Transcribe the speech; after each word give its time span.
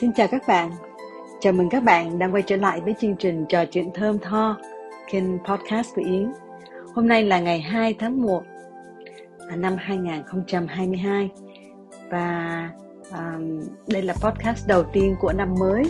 Xin 0.00 0.12
chào 0.12 0.28
các 0.28 0.42
bạn. 0.48 0.70
Chào 1.40 1.52
mừng 1.52 1.68
các 1.68 1.82
bạn 1.82 2.18
đang 2.18 2.34
quay 2.34 2.42
trở 2.42 2.56
lại 2.56 2.80
với 2.80 2.94
chương 3.00 3.16
trình 3.16 3.44
trò 3.48 3.64
chuyện 3.64 3.90
thơm 3.94 4.18
tho 4.18 4.56
kênh 5.10 5.38
podcast 5.38 5.94
của 5.94 6.02
Yến. 6.04 6.32
Hôm 6.94 7.08
nay 7.08 7.24
là 7.24 7.40
ngày 7.40 7.60
2 7.60 7.94
tháng 7.98 8.22
1 8.22 8.42
à, 9.48 9.56
năm 9.56 9.76
2022 9.78 11.30
và 12.10 12.70
um, 13.10 13.60
đây 13.86 14.02
là 14.02 14.14
podcast 14.14 14.68
đầu 14.68 14.82
tiên 14.92 15.16
của 15.20 15.32
năm 15.32 15.54
mới. 15.60 15.82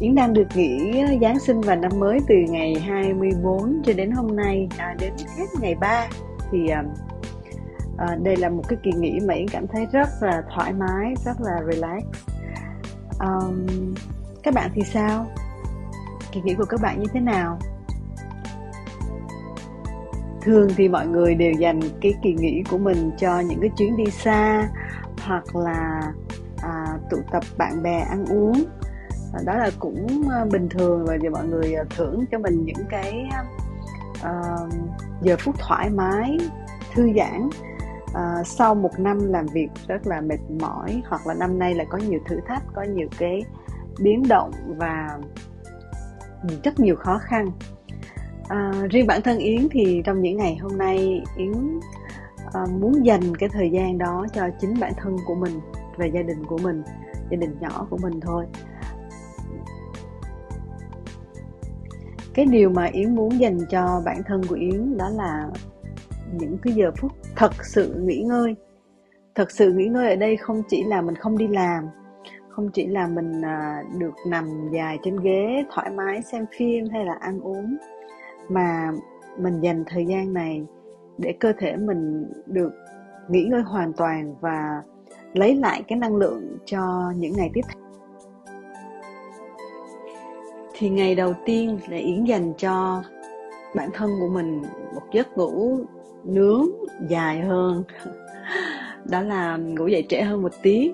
Yến 0.00 0.14
đang 0.14 0.32
được 0.32 0.46
nghỉ 0.54 1.02
Giáng 1.20 1.38
sinh 1.38 1.60
và 1.60 1.74
năm 1.74 1.92
mới 1.98 2.18
từ 2.28 2.34
ngày 2.48 2.74
24 2.74 3.82
cho 3.84 3.92
đến 3.92 4.10
hôm 4.10 4.36
nay 4.36 4.68
à, 4.78 4.94
đến 5.00 5.12
hết 5.38 5.46
ngày 5.60 5.74
3 5.74 6.08
thì 6.50 6.68
um, 6.68 6.86
à, 7.98 8.16
đây 8.22 8.36
là 8.36 8.48
một 8.48 8.62
cái 8.68 8.78
kỳ 8.82 8.90
nghỉ 8.92 9.18
mà 9.28 9.34
Yến 9.34 9.48
cảm 9.48 9.66
thấy 9.66 9.86
rất 9.92 10.08
là 10.20 10.42
thoải 10.54 10.72
mái, 10.72 11.14
rất 11.24 11.40
là 11.40 11.62
relax. 11.70 12.02
Um, 13.20 13.66
các 14.42 14.54
bạn 14.54 14.70
thì 14.74 14.82
sao? 14.82 15.26
Kỳ 16.32 16.40
nghỉ 16.40 16.54
của 16.54 16.64
các 16.64 16.80
bạn 16.80 17.00
như 17.00 17.06
thế 17.12 17.20
nào? 17.20 17.58
Thường 20.42 20.68
thì 20.76 20.88
mọi 20.88 21.06
người 21.06 21.34
đều 21.34 21.52
dành 21.52 21.80
cái 22.00 22.14
kỳ 22.22 22.34
nghỉ 22.34 22.62
của 22.70 22.78
mình 22.78 23.10
cho 23.18 23.40
những 23.40 23.60
cái 23.60 23.70
chuyến 23.76 23.96
đi 23.96 24.10
xa 24.10 24.68
hoặc 25.22 25.56
là 25.56 26.00
à, 26.62 26.98
tụ 27.10 27.16
tập 27.32 27.44
bạn 27.58 27.82
bè 27.82 27.98
ăn 27.98 28.24
uống. 28.26 28.64
À, 29.32 29.40
đó 29.44 29.54
là 29.54 29.70
cũng 29.78 30.28
à, 30.30 30.44
bình 30.52 30.68
thường 30.68 31.04
và 31.04 31.14
giờ 31.22 31.30
mọi 31.30 31.46
người 31.46 31.74
à, 31.74 31.84
thưởng 31.96 32.24
cho 32.32 32.38
mình 32.38 32.64
những 32.64 32.86
cái 32.88 33.28
à, 34.22 34.32
giờ 35.22 35.36
phút 35.38 35.54
thoải 35.58 35.90
mái 35.90 36.38
thư 36.94 37.08
giãn 37.16 37.48
à, 38.14 38.42
sau 38.44 38.74
một 38.74 38.98
năm 38.98 39.32
làm 39.32 39.46
việc 39.46 39.68
rất 39.86 40.06
là 40.06 40.20
mệt 40.20 40.40
mỏi 40.60 41.02
hoặc 41.08 41.26
là 41.26 41.34
năm 41.34 41.58
nay 41.58 41.74
là 41.74 41.84
có 41.84 41.98
nhiều 41.98 42.20
thử 42.26 42.40
thách 42.46 42.62
có 42.74 42.82
nhiều 42.82 43.08
cái 43.18 43.42
biến 44.00 44.22
động 44.28 44.50
và 44.66 45.18
rất 46.64 46.80
nhiều 46.80 46.96
khó 46.96 47.18
khăn. 47.18 47.50
À, 48.48 48.72
riêng 48.90 49.06
bản 49.06 49.22
thân 49.22 49.38
yến 49.38 49.68
thì 49.70 50.02
trong 50.04 50.22
những 50.22 50.36
ngày 50.36 50.56
hôm 50.56 50.78
nay 50.78 51.22
yến 51.36 51.80
à, 52.52 52.66
muốn 52.80 53.06
dành 53.06 53.36
cái 53.36 53.48
thời 53.48 53.70
gian 53.70 53.98
đó 53.98 54.26
cho 54.32 54.48
chính 54.60 54.74
bản 54.80 54.92
thân 54.96 55.16
của 55.26 55.34
mình 55.34 55.60
và 55.96 56.06
gia 56.06 56.22
đình 56.22 56.44
của 56.46 56.58
mình 56.58 56.82
gia 57.30 57.36
đình 57.36 57.56
nhỏ 57.60 57.86
của 57.90 57.98
mình 58.02 58.20
thôi. 58.20 58.46
Cái 62.34 62.46
điều 62.46 62.70
mà 62.70 62.84
yến 62.84 63.14
muốn 63.14 63.40
dành 63.40 63.58
cho 63.70 64.02
bản 64.04 64.22
thân 64.26 64.42
của 64.48 64.54
yến 64.54 64.96
đó 64.96 65.08
là 65.08 65.48
những 66.38 66.58
cái 66.62 66.72
giờ 66.72 66.90
phút 66.96 67.12
thật 67.36 67.52
sự 67.62 67.94
nghỉ 67.94 68.22
ngơi. 68.22 68.54
Thật 69.34 69.50
sự 69.50 69.72
nghỉ 69.72 69.86
ngơi 69.86 70.10
ở 70.10 70.16
đây 70.16 70.36
không 70.36 70.62
chỉ 70.68 70.84
là 70.84 71.02
mình 71.02 71.14
không 71.14 71.38
đi 71.38 71.48
làm, 71.48 71.84
không 72.48 72.70
chỉ 72.70 72.86
là 72.86 73.06
mình 73.06 73.42
à, 73.44 73.82
được 73.98 74.14
nằm 74.26 74.70
dài 74.72 74.98
trên 75.02 75.20
ghế 75.20 75.64
thoải 75.74 75.90
mái 75.90 76.22
xem 76.22 76.46
phim 76.58 76.84
hay 76.92 77.04
là 77.04 77.14
ăn 77.20 77.40
uống, 77.40 77.76
mà 78.48 78.92
mình 79.38 79.60
dành 79.60 79.84
thời 79.86 80.06
gian 80.06 80.32
này 80.32 80.62
để 81.18 81.34
cơ 81.40 81.52
thể 81.58 81.76
mình 81.76 82.32
được 82.46 82.72
nghỉ 83.28 83.44
ngơi 83.44 83.62
hoàn 83.62 83.92
toàn 83.92 84.34
và 84.40 84.82
lấy 85.32 85.54
lại 85.54 85.82
cái 85.88 85.98
năng 85.98 86.16
lượng 86.16 86.58
cho 86.64 87.12
những 87.16 87.32
ngày 87.36 87.50
tiếp 87.54 87.60
theo. 87.68 87.82
Thì 90.78 90.88
ngày 90.88 91.14
đầu 91.14 91.32
tiên 91.44 91.78
là 91.88 91.96
yến 91.96 92.24
dành 92.24 92.52
cho 92.58 93.02
bản 93.74 93.88
thân 93.92 94.10
của 94.20 94.28
mình 94.28 94.62
một 94.94 95.02
giấc 95.12 95.38
ngủ 95.38 95.78
nướng 96.24 96.66
dài 97.08 97.40
hơn. 97.40 97.84
Đó 99.04 99.20
là 99.20 99.56
ngủ 99.56 99.86
dậy 99.86 100.06
trễ 100.08 100.22
hơn 100.22 100.42
một 100.42 100.52
tí. 100.62 100.92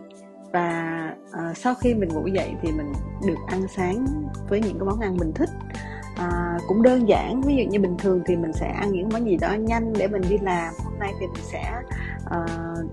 Và 0.53 1.11
uh, 1.29 1.57
sau 1.57 1.75
khi 1.75 1.95
mình 1.95 2.09
ngủ 2.09 2.27
dậy 2.27 2.51
thì 2.63 2.73
mình 2.73 2.93
được 3.27 3.39
ăn 3.47 3.63
sáng 3.77 4.07
với 4.49 4.61
những 4.61 4.79
cái 4.79 4.87
món 4.87 5.01
ăn 5.01 5.17
mình 5.17 5.33
thích. 5.35 5.51
À, 6.17 6.59
cũng 6.69 6.83
đơn 6.83 7.09
giản 7.09 7.43
ví 7.43 7.57
dụ 7.57 7.63
như 7.71 7.81
bình 7.81 7.97
thường 7.99 8.21
thì 8.27 8.37
mình 8.37 8.53
sẽ 8.53 8.69
ăn 8.69 8.93
những 8.93 9.09
món 9.13 9.25
gì 9.25 9.37
đó 9.37 9.53
nhanh 9.53 9.93
để 9.93 10.09
mình 10.09 10.23
đi 10.31 10.39
làm. 10.43 10.75
Hôm 10.85 10.99
nay 10.99 11.13
thì 11.21 11.27
mình 11.27 11.45
sẽ 11.53 11.73
uh, 12.27 12.91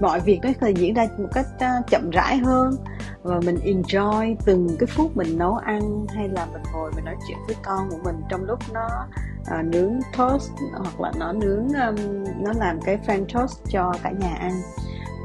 mọi 0.00 0.20
việc 0.20 0.40
nó 0.42 0.50
sẽ 0.60 0.70
diễn 0.70 0.94
ra 0.94 1.06
một 1.18 1.28
cách 1.32 1.46
à, 1.58 1.82
chậm 1.90 2.10
rãi 2.10 2.36
hơn 2.36 2.76
và 3.22 3.40
mình 3.46 3.56
enjoy 3.56 4.36
từng 4.44 4.68
cái 4.78 4.86
phút 4.86 5.16
mình 5.16 5.38
nấu 5.38 5.54
ăn 5.54 6.06
hay 6.08 6.28
là 6.28 6.46
mình 6.46 6.62
ngồi 6.72 6.92
mình 6.96 7.04
nói 7.04 7.16
chuyện 7.28 7.38
với 7.46 7.56
con 7.62 7.90
của 7.90 7.98
mình 8.04 8.16
trong 8.28 8.44
lúc 8.44 8.58
nó 8.72 9.06
à, 9.46 9.62
nướng 9.62 9.92
toast 10.16 10.50
hoặc 10.72 11.00
là 11.00 11.12
nó 11.18 11.32
nướng 11.32 11.68
um, 11.68 12.24
nó 12.40 12.52
làm 12.56 12.80
cái 12.80 12.98
french 13.06 13.26
toast 13.34 13.58
cho 13.68 13.92
cả 14.02 14.10
nhà 14.10 14.34
ăn. 14.34 14.52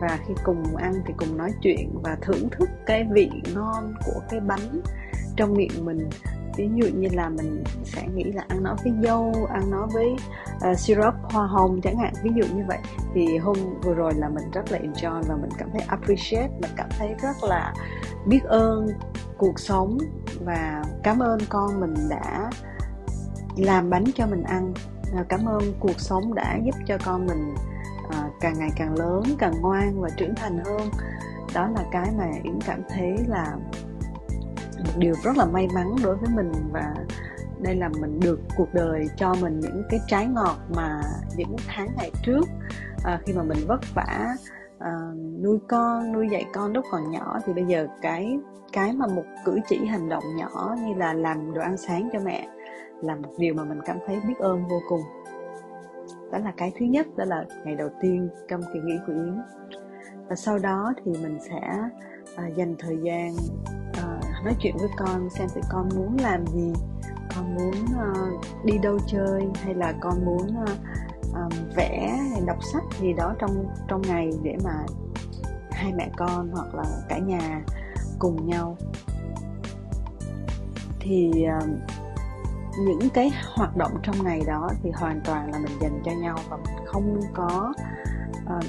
Và 0.01 0.19
khi 0.27 0.33
cùng 0.43 0.75
ăn 0.75 0.93
thì 1.07 1.13
cùng 1.17 1.37
nói 1.37 1.51
chuyện 1.61 1.89
và 2.03 2.17
thưởng 2.21 2.49
thức 2.51 2.69
cái 2.85 3.07
vị 3.11 3.29
ngon 3.55 3.93
của 4.05 4.21
cái 4.29 4.39
bánh 4.39 4.81
trong 5.35 5.53
miệng 5.53 5.85
mình 5.85 6.09
ví 6.59 6.69
dụ 6.75 6.87
như 6.95 7.07
là 7.11 7.29
mình 7.29 7.63
sẽ 7.83 8.07
nghĩ 8.07 8.23
là 8.23 8.43
ăn 8.47 8.63
nó 8.63 8.75
với 8.83 8.93
dâu 9.03 9.47
ăn 9.49 9.71
nó 9.71 9.87
với 9.93 10.15
uh, 10.71 10.79
syrup 10.79 11.13
hoa 11.23 11.47
hồng 11.47 11.81
chẳng 11.83 11.97
hạn 11.97 12.13
ví 12.23 12.31
dụ 12.35 12.55
như 12.55 12.63
vậy. 12.67 12.77
Thì 13.13 13.37
hôm 13.37 13.55
vừa 13.83 13.93
rồi 13.93 14.13
là 14.15 14.29
mình 14.29 14.51
rất 14.51 14.71
là 14.71 14.79
enjoy 14.79 15.23
và 15.27 15.35
mình 15.35 15.49
cảm 15.57 15.69
thấy 15.71 15.81
appreciate 15.87 16.49
mình 16.61 16.71
cảm 16.77 16.89
thấy 16.99 17.15
rất 17.21 17.43
là 17.43 17.73
biết 18.25 18.43
ơn 18.43 18.87
cuộc 19.37 19.59
sống 19.59 19.97
và 20.45 20.83
cảm 21.03 21.19
ơn 21.19 21.39
con 21.49 21.79
mình 21.79 21.93
đã 22.09 22.49
làm 23.57 23.89
bánh 23.89 24.05
cho 24.15 24.27
mình 24.27 24.43
ăn. 24.43 24.73
Ờ, 25.15 25.23
cảm 25.29 25.45
ơn 25.45 25.61
cuộc 25.79 25.99
sống 25.99 26.33
đã 26.33 26.57
giúp 26.65 26.75
cho 26.87 26.97
con 27.05 27.25
mình 27.25 27.55
uh, 28.07 28.33
càng 28.39 28.53
ngày 28.59 28.69
càng 28.75 28.95
lớn 28.95 29.23
càng 29.39 29.53
ngoan 29.61 30.01
và 30.01 30.09
trưởng 30.17 30.35
thành 30.35 30.57
hơn. 30.65 30.89
Đó 31.53 31.67
là 31.67 31.83
cái 31.91 32.11
mà 32.17 32.25
yến 32.43 32.61
cảm 32.65 32.81
thấy 32.89 33.17
là 33.27 33.55
một 34.89 34.99
điều 34.99 35.15
rất 35.23 35.37
là 35.37 35.45
may 35.45 35.67
mắn 35.73 35.95
đối 36.03 36.15
với 36.15 36.29
mình 36.35 36.51
và 36.71 36.93
đây 37.61 37.75
là 37.75 37.89
mình 38.01 38.19
được 38.19 38.39
cuộc 38.57 38.73
đời 38.73 39.07
cho 39.17 39.35
mình 39.41 39.59
những 39.59 39.83
cái 39.89 39.99
trái 40.07 40.27
ngọt 40.27 40.57
mà 40.75 41.01
những 41.37 41.55
tháng 41.67 41.89
ngày 41.97 42.11
trước 42.23 42.43
à, 43.03 43.19
khi 43.25 43.33
mà 43.33 43.43
mình 43.43 43.57
vất 43.67 43.79
vả 43.95 44.35
à, 44.79 44.91
nuôi 45.43 45.59
con 45.67 46.11
nuôi 46.11 46.27
dạy 46.31 46.45
con 46.53 46.73
lúc 46.73 46.85
còn 46.91 47.11
nhỏ. 47.11 47.39
Thì 47.45 47.53
bây 47.53 47.65
giờ 47.65 47.87
cái 48.01 48.39
cái 48.73 48.93
mà 48.93 49.07
một 49.07 49.23
cử 49.45 49.59
chỉ 49.69 49.85
hành 49.85 50.09
động 50.09 50.23
nhỏ 50.37 50.75
như 50.85 50.93
là 50.93 51.13
làm 51.13 51.53
đồ 51.53 51.61
ăn 51.61 51.77
sáng 51.77 52.09
cho 52.13 52.19
mẹ 52.19 52.47
là 53.01 53.15
một 53.15 53.31
điều 53.37 53.53
mà 53.53 53.63
mình 53.63 53.79
cảm 53.85 53.97
thấy 54.07 54.19
biết 54.27 54.37
ơn 54.39 54.67
vô 54.67 54.79
cùng. 54.89 55.01
Đó 56.31 56.37
là 56.37 56.53
cái 56.57 56.71
thứ 56.79 56.85
nhất 56.85 57.07
đó 57.15 57.25
là 57.27 57.45
ngày 57.65 57.75
đầu 57.75 57.89
tiên 58.01 58.29
trong 58.49 58.61
kỳ 58.73 58.79
nghỉ 58.79 58.95
của 59.07 59.13
yến. 59.13 59.41
Và 60.29 60.35
sau 60.35 60.59
đó 60.59 60.93
thì 61.05 61.11
mình 61.11 61.37
sẽ 61.49 61.61
à, 62.35 62.47
dành 62.55 62.75
thời 62.79 62.97
gian 63.01 63.33
à, 63.93 64.18
nói 64.43 64.55
chuyện 64.59 64.77
với 64.77 64.89
con 64.97 65.29
xem 65.29 65.47
thì 65.55 65.61
con 65.69 65.89
muốn 65.95 66.17
làm 66.21 66.47
gì. 66.47 66.73
Con 67.35 67.55
muốn 67.55 67.71
uh, 67.71 68.65
đi 68.65 68.77
đâu 68.77 68.99
chơi 69.07 69.47
hay 69.63 69.73
là 69.73 69.93
con 70.01 70.25
muốn 70.25 70.47
uh, 70.63 70.69
um, 71.33 71.49
vẽ 71.75 72.17
hay 72.31 72.41
đọc 72.45 72.57
sách 72.73 72.83
gì 72.99 73.13
đó 73.13 73.33
trong 73.39 73.65
trong 73.87 74.01
ngày 74.01 74.29
để 74.43 74.55
mà 74.63 74.85
hai 75.71 75.93
mẹ 75.93 76.09
con 76.17 76.49
hoặc 76.51 76.75
là 76.75 76.83
cả 77.09 77.17
nhà 77.17 77.61
cùng 78.19 78.49
nhau. 78.49 78.77
Thì 80.99 81.31
uh, 81.57 81.69
những 82.79 83.09
cái 83.13 83.31
hoạt 83.55 83.77
động 83.77 83.91
trong 84.03 84.23
ngày 84.23 84.41
đó 84.47 84.69
thì 84.83 84.91
hoàn 84.91 85.21
toàn 85.25 85.51
là 85.51 85.59
mình 85.59 85.79
dành 85.81 86.01
cho 86.05 86.11
nhau 86.11 86.37
và 86.49 86.57
mình 86.57 86.85
không 86.85 87.21
có 87.33 87.73
uh, 88.57 88.63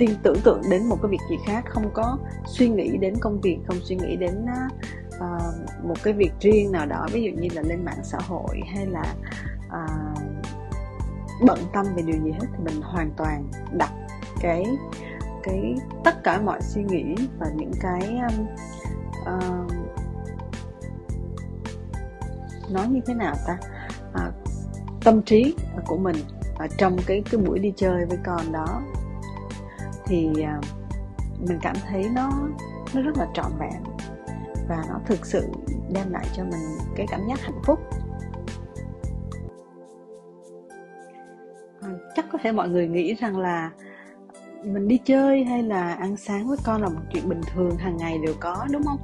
tiên 0.00 0.10
tưởng 0.22 0.40
tượng 0.44 0.62
đến 0.70 0.88
một 0.88 0.98
cái 1.02 1.10
việc 1.10 1.20
gì 1.30 1.36
khác 1.46 1.64
không 1.68 1.90
có 1.94 2.18
suy 2.46 2.68
nghĩ 2.68 2.96
đến 2.96 3.14
công 3.20 3.40
việc 3.40 3.58
không 3.66 3.76
suy 3.82 3.96
nghĩ 3.96 4.16
đến 4.16 4.46
uh, 5.16 5.84
một 5.84 5.96
cái 6.02 6.14
việc 6.14 6.32
riêng 6.40 6.72
nào 6.72 6.86
đó 6.86 7.06
ví 7.12 7.22
dụ 7.22 7.30
như 7.42 7.48
là 7.54 7.62
lên 7.62 7.84
mạng 7.84 8.00
xã 8.02 8.18
hội 8.28 8.60
hay 8.74 8.86
là 8.86 9.14
uh, 9.66 10.18
bận 11.46 11.58
tâm 11.72 11.86
về 11.96 12.02
điều 12.02 12.22
gì 12.24 12.30
hết 12.30 12.46
thì 12.52 12.64
mình 12.64 12.82
hoàn 12.82 13.10
toàn 13.16 13.50
đặt 13.78 13.90
cái 14.40 14.64
cái 15.42 15.74
tất 16.04 16.24
cả 16.24 16.40
mọi 16.40 16.62
suy 16.62 16.82
nghĩ 16.82 17.14
và 17.38 17.46
những 17.56 17.72
cái 17.80 18.18
um, 18.28 18.46
uh, 19.22 19.72
nói 22.70 22.88
như 22.88 23.00
thế 23.06 23.14
nào 23.14 23.34
ta? 23.46 23.58
À, 24.14 24.30
tâm 25.04 25.22
trí 25.22 25.54
của 25.86 25.96
mình 25.96 26.16
ở 26.58 26.66
trong 26.78 26.96
cái 27.06 27.22
cái 27.30 27.40
buổi 27.40 27.58
đi 27.58 27.72
chơi 27.76 28.06
với 28.06 28.18
con 28.24 28.52
đó 28.52 28.82
thì 30.10 30.42
à, 30.42 30.60
mình 31.48 31.58
cảm 31.62 31.76
thấy 31.88 32.08
nó 32.14 32.30
nó 32.94 33.02
rất 33.02 33.16
là 33.16 33.26
trọn 33.34 33.52
vẹn 33.58 33.82
và 34.68 34.84
nó 34.88 35.00
thực 35.06 35.26
sự 35.26 35.48
đem 35.92 36.10
lại 36.10 36.26
cho 36.36 36.44
mình 36.44 36.78
cái 36.96 37.06
cảm 37.10 37.20
giác 37.28 37.40
hạnh 37.40 37.60
phúc. 37.64 37.80
Ờ, 41.80 41.88
chắc 42.16 42.24
có 42.32 42.38
thể 42.42 42.52
mọi 42.52 42.68
người 42.68 42.88
nghĩ 42.88 43.14
rằng 43.14 43.38
là 43.38 43.70
mình 44.64 44.88
đi 44.88 44.98
chơi 45.04 45.44
hay 45.44 45.62
là 45.62 45.94
ăn 45.94 46.16
sáng 46.16 46.48
với 46.48 46.58
con 46.64 46.82
là 46.82 46.88
một 46.88 47.00
chuyện 47.12 47.28
bình 47.28 47.40
thường 47.54 47.76
hàng 47.76 47.96
ngày 47.96 48.18
đều 48.18 48.34
có 48.40 48.66
đúng 48.70 48.82
không? 48.82 49.00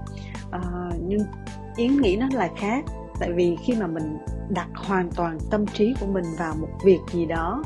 À, 0.51 0.61
nhưng 1.07 1.23
yến 1.77 2.01
nghĩ 2.01 2.17
nó 2.17 2.27
là 2.33 2.51
khác 2.57 2.85
tại 3.21 3.33
vì 3.33 3.57
khi 3.65 3.75
mà 3.75 3.87
mình 3.87 4.19
đặt 4.49 4.69
hoàn 4.75 5.11
toàn 5.11 5.39
tâm 5.51 5.67
trí 5.67 5.95
của 6.01 6.07
mình 6.07 6.25
vào 6.39 6.55
một 6.61 6.69
việc 6.85 7.01
gì 7.13 7.27
đó 7.27 7.63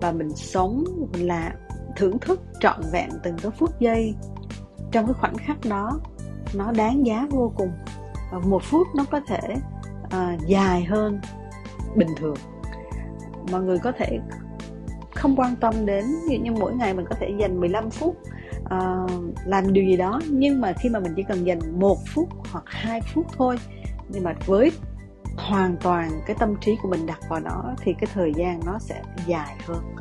và 0.00 0.12
mình 0.12 0.30
sống 0.30 0.84
mình 1.12 1.26
làm 1.26 1.52
thưởng 1.98 2.18
thức 2.18 2.40
trọn 2.60 2.80
vẹn 2.92 3.10
từng 3.22 3.36
cái 3.42 3.52
phút 3.58 3.80
giây. 3.80 4.14
Trong 4.92 5.06
cái 5.06 5.14
khoảnh 5.14 5.36
khắc 5.36 5.56
đó 5.68 6.00
nó 6.54 6.72
đáng 6.72 7.06
giá 7.06 7.26
vô 7.30 7.52
cùng. 7.56 7.70
Và 8.32 8.38
một 8.38 8.62
phút 8.62 8.86
nó 8.96 9.04
có 9.10 9.20
thể 9.28 9.56
uh, 10.04 10.46
dài 10.46 10.84
hơn 10.84 11.20
bình 11.96 12.08
thường. 12.16 12.36
Mọi 13.52 13.62
người 13.62 13.78
có 13.78 13.92
thể 13.92 14.18
không 15.14 15.36
quan 15.36 15.56
tâm 15.56 15.86
đến 15.86 16.04
ví 16.28 16.36
dụ 16.36 16.42
như 16.42 16.52
mỗi 16.52 16.74
ngày 16.74 16.94
mình 16.94 17.06
có 17.08 17.16
thể 17.20 17.34
dành 17.38 17.60
15 17.60 17.90
phút 17.90 18.16
uh, 18.60 19.10
làm 19.46 19.72
điều 19.72 19.84
gì 19.84 19.96
đó 19.96 20.20
nhưng 20.30 20.60
mà 20.60 20.72
khi 20.72 20.88
mà 20.88 21.00
mình 21.00 21.12
chỉ 21.16 21.22
cần 21.22 21.46
dành 21.46 21.80
một 21.80 21.98
phút 22.14 22.28
hoặc 22.52 22.64
hai 22.66 23.00
phút 23.14 23.26
thôi 23.36 23.56
nhưng 24.08 24.24
mà 24.24 24.34
với 24.46 24.70
hoàn 25.36 25.76
toàn 25.76 26.10
cái 26.26 26.36
tâm 26.38 26.54
trí 26.60 26.76
của 26.82 26.88
mình 26.88 27.06
đặt 27.06 27.18
vào 27.28 27.40
nó 27.40 27.74
thì 27.80 27.92
cái 27.92 28.10
thời 28.14 28.32
gian 28.36 28.60
nó 28.66 28.78
sẽ 28.78 29.02
dài 29.26 29.56
hơn 29.66 29.96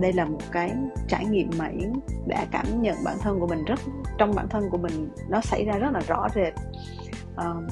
đây 0.00 0.12
là 0.12 0.24
một 0.24 0.40
cái 0.52 0.72
trải 1.08 1.24
nghiệm 1.24 1.50
mà 1.58 1.66
yến 1.66 1.92
đã 2.26 2.46
cảm 2.50 2.82
nhận 2.82 2.96
bản 3.04 3.16
thân 3.20 3.40
của 3.40 3.46
mình 3.46 3.64
rất 3.64 3.80
trong 4.18 4.34
bản 4.34 4.48
thân 4.48 4.70
của 4.70 4.78
mình 4.78 5.08
nó 5.28 5.40
xảy 5.40 5.64
ra 5.64 5.72
rất 5.72 5.90
là 5.92 6.00
rõ 6.08 6.26
rệt. 6.34 6.54
Um, 7.36 7.66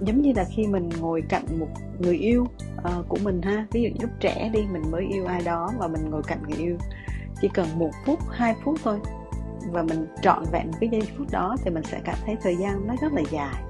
giống 0.00 0.22
như 0.22 0.32
là 0.36 0.44
khi 0.44 0.66
mình 0.66 0.88
ngồi 1.00 1.22
cạnh 1.28 1.44
một 1.58 1.68
người 1.98 2.16
yêu 2.16 2.46
uh, 2.78 3.08
của 3.08 3.18
mình 3.22 3.42
ha 3.42 3.66
ví 3.72 3.82
dụ 3.82 3.88
như 3.88 3.96
lúc 4.00 4.10
trẻ 4.20 4.50
đi 4.52 4.60
mình 4.72 4.82
mới 4.90 5.06
yêu 5.12 5.26
ai 5.26 5.42
đó 5.44 5.70
và 5.78 5.88
mình 5.88 6.10
ngồi 6.10 6.22
cạnh 6.26 6.42
người 6.48 6.58
yêu 6.58 6.76
chỉ 7.40 7.48
cần 7.54 7.66
một 7.76 7.90
phút 8.06 8.18
hai 8.30 8.54
phút 8.64 8.78
thôi 8.84 8.98
và 9.72 9.82
mình 9.82 10.06
trọn 10.22 10.44
vẹn 10.52 10.70
cái 10.80 10.90
giây 10.92 11.02
phút 11.18 11.26
đó 11.30 11.56
thì 11.64 11.70
mình 11.70 11.82
sẽ 11.84 12.00
cảm 12.04 12.16
thấy 12.26 12.36
thời 12.42 12.56
gian 12.56 12.86
nó 12.86 12.94
rất 13.00 13.12
là 13.12 13.22
dài. 13.30 13.62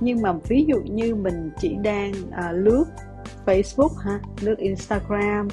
Nhưng 0.00 0.22
mà 0.22 0.32
ví 0.48 0.64
dụ 0.68 0.80
như 0.80 1.14
mình 1.14 1.50
chỉ 1.58 1.76
đang 1.82 2.12
uh, 2.12 2.52
lướt 2.52 2.84
Facebook 3.46 3.96
ha 4.04 4.20
lướt 4.40 4.58
Instagram 4.58 5.48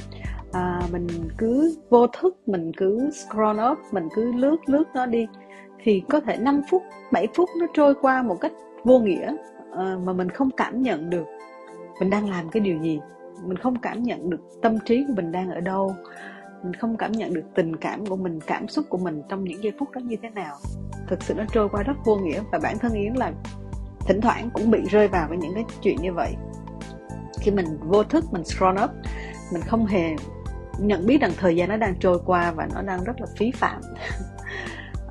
à, 0.51 0.81
mình 0.91 1.07
cứ 1.37 1.75
vô 1.89 2.07
thức 2.07 2.37
mình 2.45 2.71
cứ 2.77 3.09
scroll 3.11 3.59
up 3.71 3.77
mình 3.91 4.07
cứ 4.15 4.31
lướt 4.31 4.57
lướt 4.65 4.83
nó 4.93 5.05
đi. 5.05 5.27
Thì 5.83 6.03
có 6.09 6.19
thể 6.19 6.37
5 6.37 6.61
phút 6.69 6.83
7 7.11 7.27
phút 7.35 7.49
nó 7.59 7.65
trôi 7.73 7.95
qua 8.01 8.23
một 8.23 8.37
cách 8.41 8.51
vô 8.83 8.99
nghĩa 8.99 9.35
à, 9.77 9.97
mà 10.03 10.13
mình 10.13 10.29
không 10.29 10.49
cảm 10.57 10.81
nhận 10.81 11.09
được. 11.09 11.25
Mình 11.99 12.09
đang 12.09 12.29
làm 12.29 12.49
cái 12.49 12.59
điều 12.59 12.81
gì? 12.81 12.99
Mình 13.43 13.57
không 13.57 13.79
cảm 13.79 14.03
nhận 14.03 14.29
được 14.29 14.41
tâm 14.61 14.77
trí 14.85 15.03
của 15.07 15.13
mình 15.15 15.31
đang 15.31 15.49
ở 15.49 15.59
đâu. 15.59 15.95
Mình 16.63 16.73
không 16.73 16.97
cảm 16.97 17.11
nhận 17.11 17.33
được 17.33 17.45
tình 17.55 17.75
cảm 17.75 18.05
của 18.05 18.15
mình 18.15 18.39
cảm 18.47 18.67
xúc 18.67 18.85
của 18.89 18.97
mình 18.97 19.21
trong 19.29 19.43
những 19.43 19.63
giây 19.63 19.73
phút 19.79 19.91
đó 19.91 19.99
như 19.99 20.15
thế 20.21 20.29
nào. 20.29 20.55
Thực 21.07 21.23
sự 21.23 21.33
nó 21.33 21.43
trôi 21.53 21.69
qua 21.69 21.83
rất 21.83 21.93
vô 22.05 22.15
nghĩa 22.15 22.41
và 22.51 22.59
bản 22.63 22.77
thân 22.79 22.93
yến 22.93 23.13
là 23.13 23.33
thỉnh 24.07 24.21
thoảng 24.21 24.49
cũng 24.53 24.71
bị 24.71 24.79
rơi 24.89 25.07
vào 25.07 25.27
với 25.29 25.37
những 25.37 25.53
cái 25.53 25.65
chuyện 25.81 25.97
như 26.01 26.13
vậy. 26.13 26.35
Khi 27.39 27.51
mình 27.51 27.65
vô 27.81 28.03
thức 28.03 28.25
mình 28.31 28.43
scroll 28.43 28.83
up 28.83 28.89
mình 29.51 29.61
không 29.61 29.85
hề 29.85 30.15
nhận 30.81 31.05
biết 31.05 31.21
rằng 31.21 31.31
thời 31.37 31.55
gian 31.55 31.69
nó 31.69 31.77
đang 31.77 31.95
trôi 31.99 32.19
qua 32.25 32.51
và 32.51 32.67
nó 32.73 32.81
đang 32.81 33.03
rất 33.03 33.21
là 33.21 33.27
phí 33.37 33.51
phạm. 33.51 33.81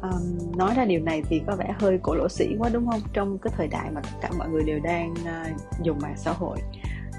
Um, 0.03 0.57
nói 0.57 0.75
ra 0.77 0.85
điều 0.85 1.01
này 1.01 1.23
thì 1.29 1.43
có 1.47 1.57
vẻ 1.57 1.75
hơi 1.79 1.99
cổ 2.03 2.15
lỗ 2.15 2.29
sĩ 2.29 2.57
quá 2.59 2.71
đúng 2.73 2.91
không? 2.91 3.01
Trong 3.13 3.39
cái 3.39 3.53
thời 3.57 3.69
đại 3.69 3.91
mà 3.91 4.01
tất 4.01 4.19
cả 4.21 4.31
mọi 4.39 4.49
người 4.49 4.63
đều 4.63 4.81
đang 4.81 5.13
uh, 5.13 5.83
dùng 5.83 5.99
mạng 6.03 6.15
xã 6.17 6.33
hội. 6.33 6.59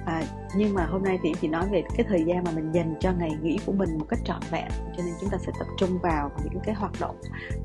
À, 0.05 0.23
nhưng 0.55 0.73
mà 0.73 0.85
hôm 0.85 1.03
nay 1.03 1.19
thì 1.23 1.33
chỉ 1.41 1.47
nói 1.47 1.65
về 1.71 1.83
cái 1.97 2.05
thời 2.09 2.23
gian 2.23 2.43
mà 2.43 2.51
mình 2.51 2.71
dành 2.71 2.95
cho 2.99 3.11
ngày 3.11 3.31
nghỉ 3.41 3.57
của 3.65 3.71
mình 3.71 3.97
một 3.97 4.05
cách 4.09 4.19
trọn 4.25 4.39
vẹn 4.51 4.67
cho 4.97 5.03
nên 5.03 5.13
chúng 5.21 5.29
ta 5.29 5.37
sẽ 5.45 5.51
tập 5.59 5.67
trung 5.77 5.99
vào 6.03 6.31
những 6.43 6.63
cái 6.65 6.75
hoạt 6.75 6.91
động 6.99 7.21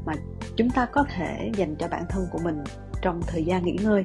mà 0.07 0.13
chúng 0.57 0.71
ta 0.71 0.87
có 0.93 1.05
thể 1.17 1.51
dành 1.55 1.77
cho 1.77 1.89
bản 1.89 2.05
thân 2.09 2.27
của 2.33 2.39
mình 2.45 2.65
trong 3.03 3.21
thời 3.27 3.45
gian 3.45 3.65
nghỉ 3.65 3.77
ngơi. 3.83 4.05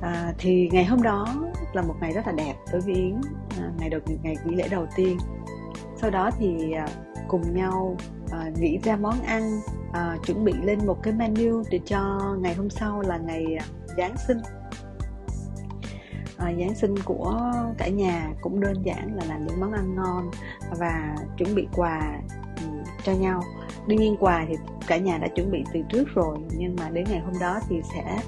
À, 0.00 0.32
thì 0.38 0.68
ngày 0.72 0.84
hôm 0.84 1.02
đó 1.02 1.26
là 1.72 1.82
một 1.82 1.94
ngày 2.00 2.12
rất 2.12 2.26
là 2.26 2.32
đẹp 2.32 2.54
đối 2.72 2.80
với 2.80 2.94
yến 2.94 3.20
à, 3.60 3.70
ngày 3.78 3.90
đầu 3.90 4.00
ngày 4.22 4.36
nghỉ 4.44 4.54
lễ 4.54 4.68
đầu 4.70 4.86
tiên. 4.96 5.18
Sau 5.96 6.10
đó 6.10 6.30
thì 6.38 6.72
à, 6.72 6.88
cùng 7.28 7.54
nhau 7.54 7.96
à, 8.30 8.50
nghĩ 8.60 8.78
ra 8.82 8.96
món 8.96 9.20
ăn 9.22 9.60
à, 9.92 10.16
chuẩn 10.26 10.44
bị 10.44 10.52
lên 10.62 10.86
một 10.86 11.02
cái 11.02 11.12
menu 11.12 11.62
để 11.70 11.80
cho 11.86 12.20
ngày 12.40 12.54
hôm 12.54 12.70
sau 12.70 13.00
là 13.00 13.18
ngày 13.18 13.58
Giáng 13.96 14.14
sinh. 14.26 14.38
À, 16.36 16.52
Giáng 16.58 16.74
sinh 16.74 16.94
của 17.04 17.52
cả 17.78 17.88
nhà 17.88 18.32
cũng 18.40 18.60
đơn 18.60 18.74
giản 18.84 19.16
là 19.16 19.24
làm 19.28 19.46
những 19.46 19.60
món 19.60 19.72
ăn 19.72 19.94
ngon 19.96 20.30
và 20.78 21.16
chuẩn 21.36 21.54
bị 21.54 21.66
quà 21.76 22.20
ừ, 22.56 22.66
cho 23.04 23.12
nhau. 23.12 23.42
Đương 23.86 23.98
nhiên 23.98 24.16
quà 24.20 24.44
thì 24.48 24.54
cả 24.86 24.96
nhà 24.96 25.18
đã 25.18 25.28
chuẩn 25.28 25.50
bị 25.50 25.64
từ 25.72 25.80
trước 25.88 26.08
rồi 26.14 26.38
nhưng 26.56 26.76
mà 26.76 26.90
đến 26.90 27.06
ngày 27.10 27.20
hôm 27.20 27.34
đó 27.40 27.60
thì 27.68 27.80
sẽ 27.94 28.18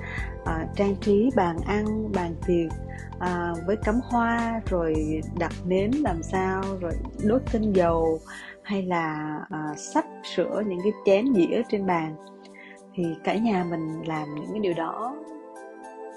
uh, 0.42 0.76
trang 0.76 0.96
trí 1.00 1.30
bàn 1.36 1.58
ăn 1.66 2.12
bàn 2.12 2.34
tiệc 2.46 2.87
à, 3.20 3.54
với 3.66 3.76
cắm 3.76 4.00
hoa 4.02 4.60
rồi 4.70 5.20
đặt 5.38 5.52
nến 5.66 5.90
làm 5.90 6.22
sao 6.22 6.62
rồi 6.80 6.92
đốt 7.28 7.42
tinh 7.52 7.72
dầu 7.72 8.20
hay 8.62 8.82
là 8.82 9.38
à, 9.50 9.74
sắp 9.76 10.04
sửa 10.36 10.62
những 10.66 10.80
cái 10.82 10.92
chén 11.06 11.34
dĩa 11.34 11.62
trên 11.68 11.86
bàn. 11.86 12.16
Thì 12.94 13.04
cả 13.24 13.34
nhà 13.34 13.64
mình 13.70 14.02
làm 14.06 14.34
những 14.34 14.50
cái 14.50 14.60
điều 14.60 14.74
đó 14.74 15.16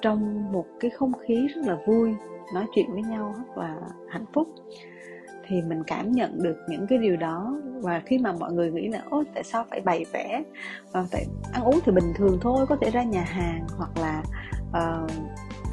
trong 0.01 0.51
một 0.51 0.65
cái 0.79 0.91
không 0.91 1.11
khí 1.27 1.47
rất 1.55 1.61
là 1.65 1.77
vui 1.87 2.15
nói 2.53 2.65
chuyện 2.75 2.91
với 2.93 3.01
nhau 3.01 3.35
rất 3.37 3.57
là 3.57 3.75
hạnh 4.09 4.25
phúc. 4.33 4.47
Thì 5.47 5.61
mình 5.61 5.83
cảm 5.87 6.11
nhận 6.11 6.43
được 6.43 6.57
những 6.69 6.87
cái 6.87 6.97
điều 6.97 7.17
đó 7.17 7.61
và 7.81 8.01
khi 8.05 8.17
mà 8.17 8.31
mọi 8.31 8.53
người 8.53 8.71
nghĩ 8.71 8.87
là 8.87 9.03
ôi 9.09 9.25
tại 9.33 9.43
sao 9.43 9.65
phải 9.69 9.81
bày 9.81 10.05
vẽ 10.13 10.43
và 10.91 11.05
tại 11.11 11.25
ăn 11.53 11.63
uống 11.63 11.79
thì 11.85 11.91
bình 11.91 12.13
thường 12.15 12.37
thôi 12.41 12.65
có 12.69 12.75
thể 12.81 12.91
ra 12.91 13.03
nhà 13.03 13.23
hàng 13.23 13.67
hoặc 13.77 13.91
là 13.97 14.23
uh, 14.69 15.11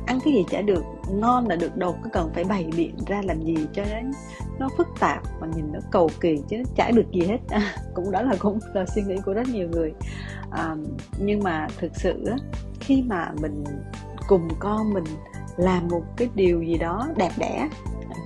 ăn 0.09 0.19
cái 0.25 0.33
gì 0.33 0.45
chả 0.51 0.61
được 0.61 0.85
ngon 1.11 1.49
là 1.49 1.57
được 1.57 1.77
đâu 1.77 1.97
có 2.03 2.11
cần 2.13 2.31
phải 2.35 2.45
bày 2.45 2.71
biện 2.77 2.95
ra 3.07 3.23
làm 3.25 3.43
gì 3.43 3.57
cho 3.73 3.83
nó 3.91 4.11
nó 4.59 4.69
phức 4.77 4.89
tạp 5.01 5.23
mà 5.41 5.47
nhìn 5.57 5.73
nó 5.73 5.79
cầu 5.91 6.11
kỳ 6.21 6.43
chứ 6.49 6.57
nó 6.57 6.65
chả 6.77 6.91
được 6.91 7.11
gì 7.13 7.21
hết. 7.27 7.39
À, 7.49 7.75
cũng 7.95 8.11
đó 8.11 8.23
là 8.23 8.35
cũng 8.39 8.59
là 8.75 8.87
suy 8.87 9.03
nghĩ 9.03 9.17
của 9.25 9.33
rất 9.33 9.49
nhiều 9.49 9.69
người. 9.69 9.93
À, 10.51 10.77
nhưng 11.19 11.43
mà 11.43 11.67
thực 11.79 11.97
sự 11.97 12.25
khi 12.81 13.03
mà 13.03 13.33
mình 13.41 13.65
cùng 14.29 14.49
con 14.59 14.95
mình 14.95 15.05
làm 15.57 15.89
một 15.89 16.03
cái 16.17 16.29
điều 16.35 16.63
gì 16.63 16.79
đó 16.79 17.09
đẹp 17.17 17.31
đẽ 17.39 17.69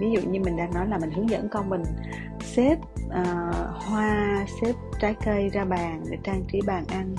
ví 0.01 0.11
dụ 0.11 0.21
như 0.31 0.41
mình 0.41 0.57
đang 0.57 0.75
nói 0.75 0.87
là 0.89 0.99
mình 0.99 1.11
hướng 1.11 1.31
dẫn 1.31 1.49
con 1.49 1.69
mình 1.69 1.83
xếp 2.41 2.77
uh, 3.07 3.55
hoa 3.75 4.45
xếp 4.61 4.73
trái 5.01 5.15
cây 5.25 5.49
ra 5.49 5.65
bàn 5.65 6.03
để 6.11 6.19
trang 6.25 6.45
trí 6.53 6.61
bàn 6.67 6.85
ăn 6.89 7.15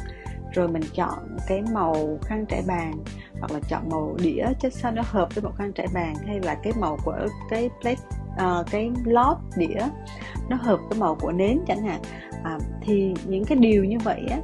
rồi 0.54 0.68
mình 0.68 0.83
chọn 0.94 1.38
cái 1.48 1.62
màu 1.74 2.18
khăn 2.21 2.45
trải 2.50 2.63
bàn 2.68 2.94
hoặc 3.43 3.51
là 3.51 3.59
chọn 3.69 3.89
màu 3.89 4.15
đĩa 4.23 4.45
cho 4.59 4.69
sao 4.69 4.91
nó 4.91 5.01
hợp 5.05 5.35
với 5.35 5.43
một 5.43 5.51
khăn 5.57 5.71
trải 5.73 5.87
bàn 5.93 6.15
hay 6.27 6.39
là 6.39 6.55
cái 6.55 6.73
màu 6.79 6.97
của 7.03 7.27
cái 7.49 7.69
plate 7.81 8.01
uh, 8.33 8.65
cái 8.71 8.91
lót 9.05 9.37
đĩa 9.57 9.87
nó 10.49 10.55
hợp 10.55 10.79
với 10.89 10.99
màu 10.99 11.15
của 11.15 11.31
nến 11.31 11.59
chẳng 11.67 11.83
hạn. 11.83 12.01
À, 12.43 12.57
thì 12.81 13.13
những 13.25 13.45
cái 13.45 13.57
điều 13.57 13.83
như 13.83 13.97
vậy 14.03 14.21
á 14.29 14.38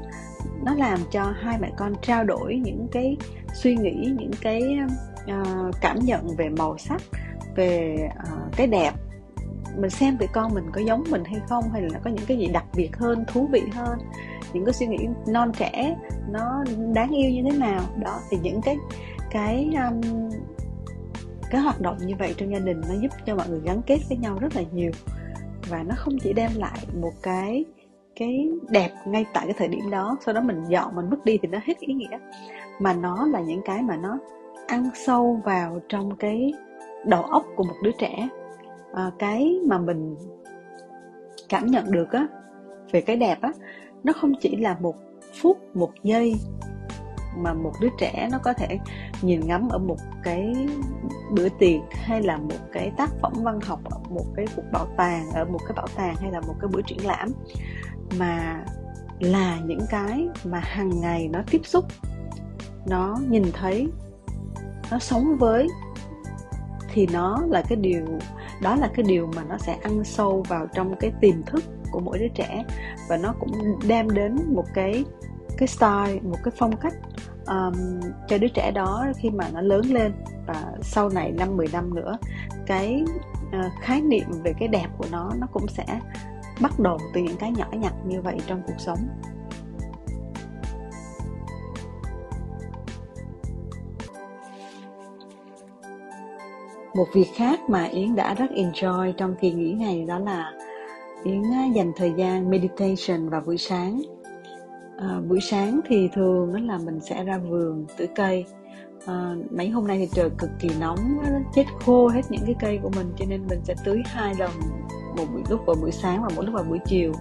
nó 0.65 0.73
làm 0.75 0.99
cho 1.11 1.33
hai 1.41 1.57
mẹ 1.59 1.71
con 1.77 1.93
trao 2.01 2.23
đổi 2.23 2.55
những 2.55 2.87
cái 2.91 3.17
suy 3.53 3.75
nghĩ 3.75 4.13
những 4.19 4.31
cái 4.41 4.61
uh, 5.23 5.75
cảm 5.81 5.99
nhận 5.99 6.35
về 6.37 6.49
màu 6.49 6.77
sắc 6.77 7.01
về 7.55 7.95
uh, 8.07 8.55
cái 8.57 8.67
đẹp 8.67 8.91
mình 9.77 9.89
xem 9.89 10.17
tụi 10.17 10.27
con 10.27 10.53
mình 10.53 10.63
có 10.73 10.81
giống 10.81 11.03
mình 11.09 11.23
hay 11.23 11.41
không 11.49 11.63
hay 11.71 11.81
là 11.81 11.99
có 11.99 12.09
những 12.09 12.25
cái 12.27 12.37
gì 12.37 12.47
đặc 12.47 12.65
biệt 12.75 12.97
hơn 12.97 13.23
thú 13.27 13.47
vị 13.51 13.63
hơn. 13.73 13.99
Những 14.53 14.65
cái 14.65 14.73
suy 14.73 14.87
nghĩ 14.87 14.97
non 15.27 15.51
trẻ 15.57 15.95
nó 16.29 16.63
đáng 16.93 17.11
yêu 17.11 17.31
như 17.31 17.51
thế 17.51 17.57
nào. 17.57 17.81
Đó 17.97 18.19
thì 18.29 18.37
những 18.41 18.61
cái 18.61 18.77
cái 19.31 19.69
um, 19.73 20.29
cái 21.51 21.61
hoạt 21.61 21.81
động 21.81 21.97
như 22.05 22.15
vậy 22.19 22.33
trong 22.37 22.51
gia 22.51 22.59
đình 22.59 22.81
nó 22.89 22.95
giúp 23.01 23.11
cho 23.25 23.35
mọi 23.35 23.49
người 23.49 23.61
gắn 23.63 23.81
kết 23.81 23.99
với 24.09 24.17
nhau 24.17 24.37
rất 24.39 24.55
là 24.55 24.61
nhiều. 24.73 24.91
Và 25.69 25.83
nó 25.83 25.95
không 25.97 26.19
chỉ 26.19 26.33
đem 26.33 26.51
lại 26.55 26.77
một 27.01 27.13
cái 27.21 27.65
cái 28.15 28.49
đẹp 28.69 28.91
ngay 29.05 29.25
tại 29.33 29.45
cái 29.45 29.55
thời 29.57 29.67
điểm 29.67 29.89
đó 29.89 30.17
sau 30.25 30.33
đó 30.33 30.41
mình 30.41 30.63
dọn 30.65 30.95
mình 30.95 31.09
bước 31.09 31.25
đi 31.25 31.37
thì 31.41 31.47
nó 31.47 31.59
hết 31.63 31.79
ý 31.79 31.93
nghĩa. 31.93 32.17
Mà 32.79 32.93
nó 32.93 33.25
là 33.25 33.39
những 33.39 33.61
cái 33.65 33.81
mà 33.81 33.97
nó 33.97 34.19
ăn 34.67 34.89
sâu 34.93 35.41
vào 35.45 35.79
trong 35.89 36.15
cái 36.15 36.53
đầu 37.05 37.23
óc 37.23 37.45
của 37.55 37.63
một 37.63 37.75
đứa 37.83 37.91
trẻ 37.91 38.29
à, 38.93 39.11
cái 39.19 39.59
mà 39.67 39.77
mình 39.77 40.15
cảm 41.49 41.67
nhận 41.67 41.91
được 41.91 42.11
á 42.11 42.27
về 42.91 43.01
cái 43.01 43.15
đẹp 43.15 43.41
á 43.41 43.51
nó 44.03 44.13
không 44.13 44.33
chỉ 44.41 44.55
là 44.55 44.77
một 44.79 44.95
phút 45.41 45.75
một 45.75 45.91
giây 46.03 46.35
mà 47.37 47.53
một 47.53 47.71
đứa 47.81 47.89
trẻ 47.97 48.29
nó 48.31 48.37
có 48.43 48.53
thể 48.53 48.79
nhìn 49.21 49.39
ngắm 49.47 49.69
ở 49.69 49.77
một 49.77 49.97
cái 50.23 50.53
bữa 51.31 51.49
tiệc 51.49 51.81
hay 51.91 52.21
là 52.23 52.37
một 52.37 52.59
cái 52.71 52.91
tác 52.97 53.09
phẩm 53.21 53.33
văn 53.43 53.59
học 53.61 53.79
ở 53.83 53.99
một 54.09 54.25
cái 54.35 54.45
cuộc 54.55 54.63
bảo 54.71 54.87
tàng 54.97 55.31
ở 55.33 55.45
một 55.45 55.59
cái 55.67 55.73
bảo 55.75 55.87
tàng 55.95 56.15
hay 56.15 56.31
là 56.31 56.41
một 56.41 56.53
cái 56.61 56.69
buổi 56.73 56.83
triển 56.87 57.05
lãm 57.05 57.29
mà 58.19 58.65
là 59.19 59.59
những 59.65 59.81
cái 59.89 60.27
mà 60.43 60.59
hàng 60.59 61.01
ngày 61.01 61.27
nó 61.27 61.39
tiếp 61.51 61.61
xúc 61.63 61.85
nó 62.87 63.17
nhìn 63.29 63.43
thấy 63.53 63.87
nó 64.91 64.99
sống 64.99 65.37
với 65.37 65.67
thì 66.93 67.07
nó 67.13 67.39
là 67.49 67.63
cái 67.69 67.75
điều 67.75 68.05
đó 68.61 68.75
là 68.75 68.89
cái 68.95 69.05
điều 69.07 69.29
mà 69.35 69.43
nó 69.43 69.57
sẽ 69.57 69.77
ăn 69.83 70.03
sâu 70.03 70.43
vào 70.47 70.67
trong 70.73 70.95
cái 70.99 71.11
tiềm 71.21 71.43
thức 71.43 71.63
của 71.91 71.99
mỗi 71.99 72.19
đứa 72.19 72.27
trẻ 72.27 72.65
và 73.09 73.17
nó 73.17 73.33
cũng 73.39 73.79
đem 73.87 74.09
đến 74.09 74.37
một 74.47 74.65
cái 74.73 75.05
cái 75.57 75.67
style 75.67 76.19
một 76.23 76.37
cái 76.43 76.53
phong 76.57 76.77
cách 76.77 76.93
um, 77.47 77.99
cho 78.27 78.37
đứa 78.37 78.47
trẻ 78.47 78.71
đó 78.71 79.05
khi 79.17 79.29
mà 79.29 79.49
nó 79.53 79.61
lớn 79.61 79.85
lên. 79.85 80.13
Và 80.47 80.65
sau 80.81 81.09
này 81.09 81.31
năm 81.31 81.57
10 81.57 81.67
năm 81.73 81.95
nữa 81.95 82.17
cái 82.65 83.03
uh, 83.47 83.71
khái 83.81 84.01
niệm 84.01 84.27
về 84.43 84.53
cái 84.59 84.67
đẹp 84.67 84.87
của 84.97 85.05
nó 85.11 85.31
nó 85.39 85.47
cũng 85.53 85.67
sẽ 85.67 85.85
bắt 86.61 86.79
đầu 86.79 86.97
từ 87.13 87.21
những 87.21 87.37
cái 87.37 87.51
nhỏ 87.51 87.67
nhặt 87.71 87.93
như 88.05 88.21
vậy 88.21 88.37
trong 88.47 88.61
cuộc 88.67 88.77
sống. 88.77 88.99
Một 96.93 97.07
việc 97.13 97.27
khác 97.35 97.59
mà 97.69 97.83
yến 97.83 98.15
đã 98.15 98.33
rất 98.33 98.51
enjoy 98.55 99.11
trong 99.11 99.35
kỳ 99.41 99.51
nghỉ 99.51 99.73
này 99.73 100.05
đó 100.07 100.19
là 100.19 100.51
yến 101.23 101.43
à, 101.53 101.65
dành 101.75 101.91
thời 101.95 102.13
gian 102.17 102.49
meditation 102.49 103.29
vào 103.29 103.41
buổi 103.45 103.57
sáng. 103.57 104.01
À, 104.97 105.19
buổi 105.29 105.39
sáng 105.41 105.79
thì 105.87 106.09
thường 106.13 106.67
là 106.67 106.77
mình 106.77 106.99
sẽ 107.01 107.23
ra 107.23 107.37
vườn 107.37 107.85
tưới 107.97 108.07
cây. 108.15 108.45
À, 109.05 109.35
mấy 109.51 109.69
hôm 109.69 109.87
nay 109.87 109.97
thì 109.97 110.07
trời 110.13 110.29
cực 110.37 110.49
kỳ 110.59 110.69
nóng 110.79 110.97
chết 111.53 111.65
khô 111.85 112.07
hết 112.07 112.21
những 112.29 112.41
cái 112.45 112.55
cây 112.59 112.79
của 112.83 112.89
mình 112.95 113.13
cho 113.19 113.25
nên 113.29 113.47
mình 113.47 113.59
sẽ 113.63 113.75
tưới 113.85 114.01
hai 114.05 114.35
lần 114.39 114.51
một 115.17 115.25
buổi 115.33 115.43
lúc 115.49 115.61
vào 115.65 115.75
buổi 115.81 115.91
sáng 115.91 116.21
và 116.21 116.29
một 116.35 116.41
lúc 116.41 116.53
vào 116.53 116.63
buổi 116.63 116.79
chiều. 116.85 117.13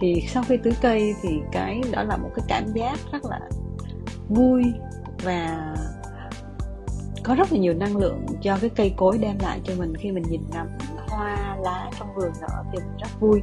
Thì 0.00 0.14
sau 0.28 0.42
khi 0.48 0.56
tưới 0.56 0.72
cây 0.82 1.14
thì 1.22 1.40
cái 1.52 1.80
đó 1.92 2.02
là 2.02 2.16
một 2.16 2.30
cái 2.34 2.44
cảm 2.48 2.64
giác 2.74 2.98
rất 3.12 3.24
là 3.24 3.40
vui 4.28 4.62
và 5.24 5.74
có 7.26 7.34
rất 7.34 7.52
là 7.52 7.58
nhiều 7.58 7.74
năng 7.74 7.96
lượng 7.96 8.26
cho 8.42 8.58
cái 8.60 8.70
cây 8.70 8.94
cối 8.96 9.18
đem 9.18 9.36
lại 9.42 9.60
cho 9.64 9.74
mình 9.78 9.94
khi 9.96 10.12
mình 10.12 10.24
nhìn 10.30 10.40
ngắm 10.50 10.66
hoa 11.08 11.56
lá 11.62 11.90
trong 11.98 12.14
vườn 12.14 12.32
nở 12.40 12.64
thì 12.72 12.78
mình 12.78 12.96
rất 12.98 13.20
vui. 13.20 13.42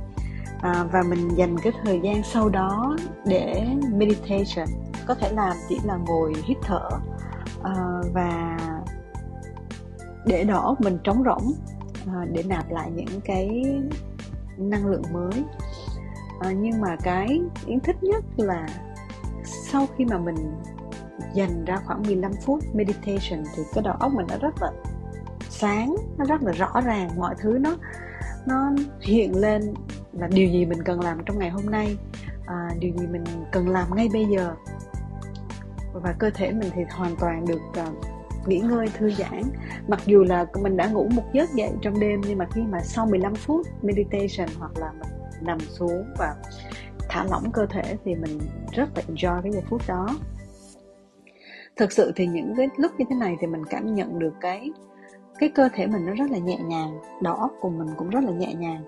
À, 0.62 0.84
và 0.92 1.04
mình 1.10 1.30
dành 1.36 1.58
cái 1.58 1.74
thời 1.84 2.00
gian 2.04 2.24
sau 2.24 2.50
đó 2.50 2.98
để 3.26 3.66
meditation 3.92 4.68
có 5.08 5.16
thể 5.16 5.32
làm 5.32 5.58
chỉ 5.70 5.80
là 5.84 5.98
ngồi 5.98 6.34
hít 6.44 6.58
thở 6.62 6.90
à, 7.64 7.74
và 8.14 8.58
để 10.26 10.44
đỏ 10.44 10.76
mình 10.80 10.98
trống 11.04 11.24
rỗng 11.26 11.54
à, 12.08 12.26
để 12.32 12.44
nạp 12.44 12.72
lại 12.72 12.92
những 12.92 13.22
cái 13.26 13.64
năng 14.58 14.86
lượng 14.86 15.04
mới. 15.12 15.44
À, 16.40 16.52
nhưng 16.52 16.82
mà 16.82 16.96
cái 17.04 17.42
yến 17.66 17.80
thích 17.80 17.98
nhất 18.02 18.24
là 18.38 18.68
sau 19.72 19.88
khi 19.98 20.06
mà 20.06 20.18
mình 20.18 20.36
dành 21.34 21.66
ra 21.66 21.78
khoảng 21.86 22.04
15 22.04 22.32
phút 22.42 22.60
meditation 22.74 23.44
thì 23.56 23.64
cái 23.74 23.84
đầu 23.84 23.96
óc 24.00 24.12
mình 24.14 24.26
nó 24.30 24.36
rất 24.42 24.54
là 24.62 24.72
sáng 25.50 25.96
nó 26.18 26.26
rất 26.26 26.44
là 26.44 26.52
rõ 26.52 26.82
ràng 26.86 27.10
mọi 27.18 27.36
thứ 27.42 27.58
nó 27.62 27.78
nó 28.46 28.72
hiện 29.02 29.36
lên 29.36 29.74
là 30.14 30.28
điều 30.28 30.50
gì 30.50 30.66
mình 30.66 30.84
cần 30.84 31.00
làm 31.00 31.18
trong 31.26 31.40
ngày 31.40 31.50
hôm 31.50 31.66
nay 31.66 31.98
à, 32.46 32.70
điều 32.80 32.94
gì 32.98 33.08
mình 33.08 33.24
cần 33.52 33.70
làm 33.70 33.96
ngay 33.96 34.10
bây 34.14 34.26
giờ. 34.26 34.56
Và 35.94 36.16
cơ 36.20 36.30
thể 36.30 36.52
mình 36.52 36.72
thì 36.76 36.82
hoàn 36.92 37.16
toàn 37.16 37.46
được 37.46 37.62
uh, 37.88 38.48
nghỉ 38.48 38.60
ngơi 38.60 38.88
thư 38.98 39.12
giãn. 39.12 39.42
Mặc 39.88 40.00
dù 40.06 40.24
là 40.24 40.46
mình 40.62 40.78
đã 40.78 40.88
ngủ 40.88 41.10
một 41.16 41.24
giấc 41.34 41.50
dậy 41.54 41.72
trong 41.82 42.00
đêm 42.00 42.22
nhưng 42.28 42.38
mà 42.38 42.46
khi 42.54 42.62
mà 42.62 42.80
sau 42.82 43.06
15 43.06 43.36
phút 43.36 43.68
meditation 43.82 44.48
hoặc 44.60 44.72
là 44.78 44.92
mình 44.92 45.10
nằm 45.42 45.60
xuống 45.60 46.04
và 46.18 46.36
thả 47.10 47.24
lỏng 47.24 47.52
cơ 47.52 47.66
thể 47.66 47.98
thì 48.06 48.16
mình 48.16 48.40
rất 48.72 48.90
là 48.96 49.04
enjoy 49.08 49.42
cái 49.42 49.52
giờ 49.52 49.62
phút 49.70 49.82
đó 49.88 50.08
thực 51.76 51.92
sự 51.92 52.12
thì 52.16 52.28
những 52.28 52.54
cái 52.58 52.70
lúc 52.78 52.92
như 52.98 53.06
thế 53.10 53.16
này 53.16 53.38
thì 53.40 53.48
mình 53.48 53.64
cảm 53.70 53.96
nhận 53.96 54.20
được 54.20 54.34
cái 54.42 54.72
cái 55.40 55.50
cơ 55.50 55.70
thể 55.74 55.88
mình 55.88 56.06
nó 56.06 56.14
rất 56.14 56.32
là 56.32 56.38
nhẹ 56.38 56.58
nhàng 56.58 57.00
đầu 57.22 57.36
óc 57.36 57.52
của 57.62 57.70
mình 57.70 57.88
cũng 57.98 58.10
rất 58.10 58.24
là 58.24 58.32
nhẹ 58.32 58.54
nhàng. 58.54 58.84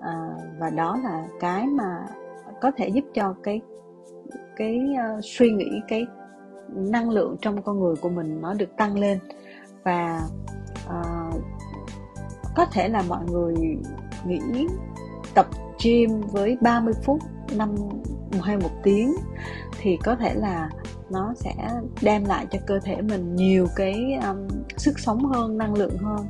À, 0.00 0.30
và 0.58 0.70
đó 0.70 0.98
là 1.04 1.26
cái 1.40 1.66
mà 1.66 2.06
có 2.60 2.70
thể 2.76 2.88
giúp 2.88 3.04
cho 3.14 3.34
cái 3.42 3.60
cái 4.56 4.80
uh, 4.92 5.24
suy 5.24 5.50
nghĩ 5.50 5.80
cái 5.88 6.06
năng 6.68 7.10
lượng 7.10 7.36
trong 7.40 7.62
con 7.62 7.80
người 7.80 7.96
của 7.96 8.08
mình 8.08 8.40
nó 8.40 8.54
được 8.54 8.76
tăng 8.76 8.98
lên. 8.98 9.18
Và 9.82 10.20
uh, 10.86 11.42
có 12.56 12.66
thể 12.72 12.88
là 12.88 13.02
mọi 13.08 13.24
người 13.30 13.54
nghĩ 14.26 14.66
tập 15.34 15.46
gym 15.84 16.20
với 16.20 16.56
30 16.60 16.94
phút 17.04 17.18
năm 17.56 17.74
hay 18.42 18.56
một 18.56 18.70
tiếng 18.82 19.14
thì 19.80 19.98
có 20.04 20.14
thể 20.14 20.34
là 20.34 20.70
nó 21.10 21.34
sẽ 21.36 21.54
đem 22.02 22.24
lại 22.24 22.46
cho 22.50 22.58
cơ 22.66 22.78
thể 22.84 23.02
mình 23.02 23.36
nhiều 23.36 23.66
cái 23.76 24.18
um, 24.22 24.48
sức 24.76 24.98
sống 24.98 25.24
hơn 25.24 25.58
năng 25.58 25.74
lượng 25.74 25.98
hơn. 25.98 26.26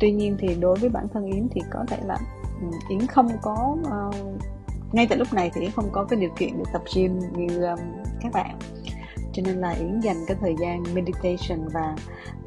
Tuy 0.00 0.12
nhiên 0.12 0.36
thì 0.38 0.54
đối 0.60 0.78
với 0.78 0.88
bản 0.88 1.06
thân 1.14 1.26
yến 1.26 1.48
thì 1.50 1.60
có 1.70 1.84
thể 1.88 1.98
là 2.06 2.18
ừ, 2.60 2.66
yến 2.88 3.06
không 3.06 3.28
có 3.42 3.76
uh, 3.80 4.14
ngay 4.92 5.06
tại 5.08 5.18
lúc 5.18 5.32
này 5.32 5.50
thì 5.54 5.60
yến 5.60 5.70
không 5.70 5.88
có 5.92 6.04
cái 6.04 6.20
điều 6.20 6.30
kiện 6.36 6.50
để 6.58 6.64
tập 6.72 6.82
gym 6.94 7.18
như 7.18 7.64
um, 7.64 7.78
các 8.20 8.32
bạn. 8.32 8.58
Cho 9.36 9.42
nên 9.46 9.56
là 9.56 9.70
Yến 9.70 10.00
dành 10.00 10.16
cái 10.26 10.36
thời 10.40 10.54
gian 10.60 10.82
meditation 10.94 11.68
và 11.72 11.96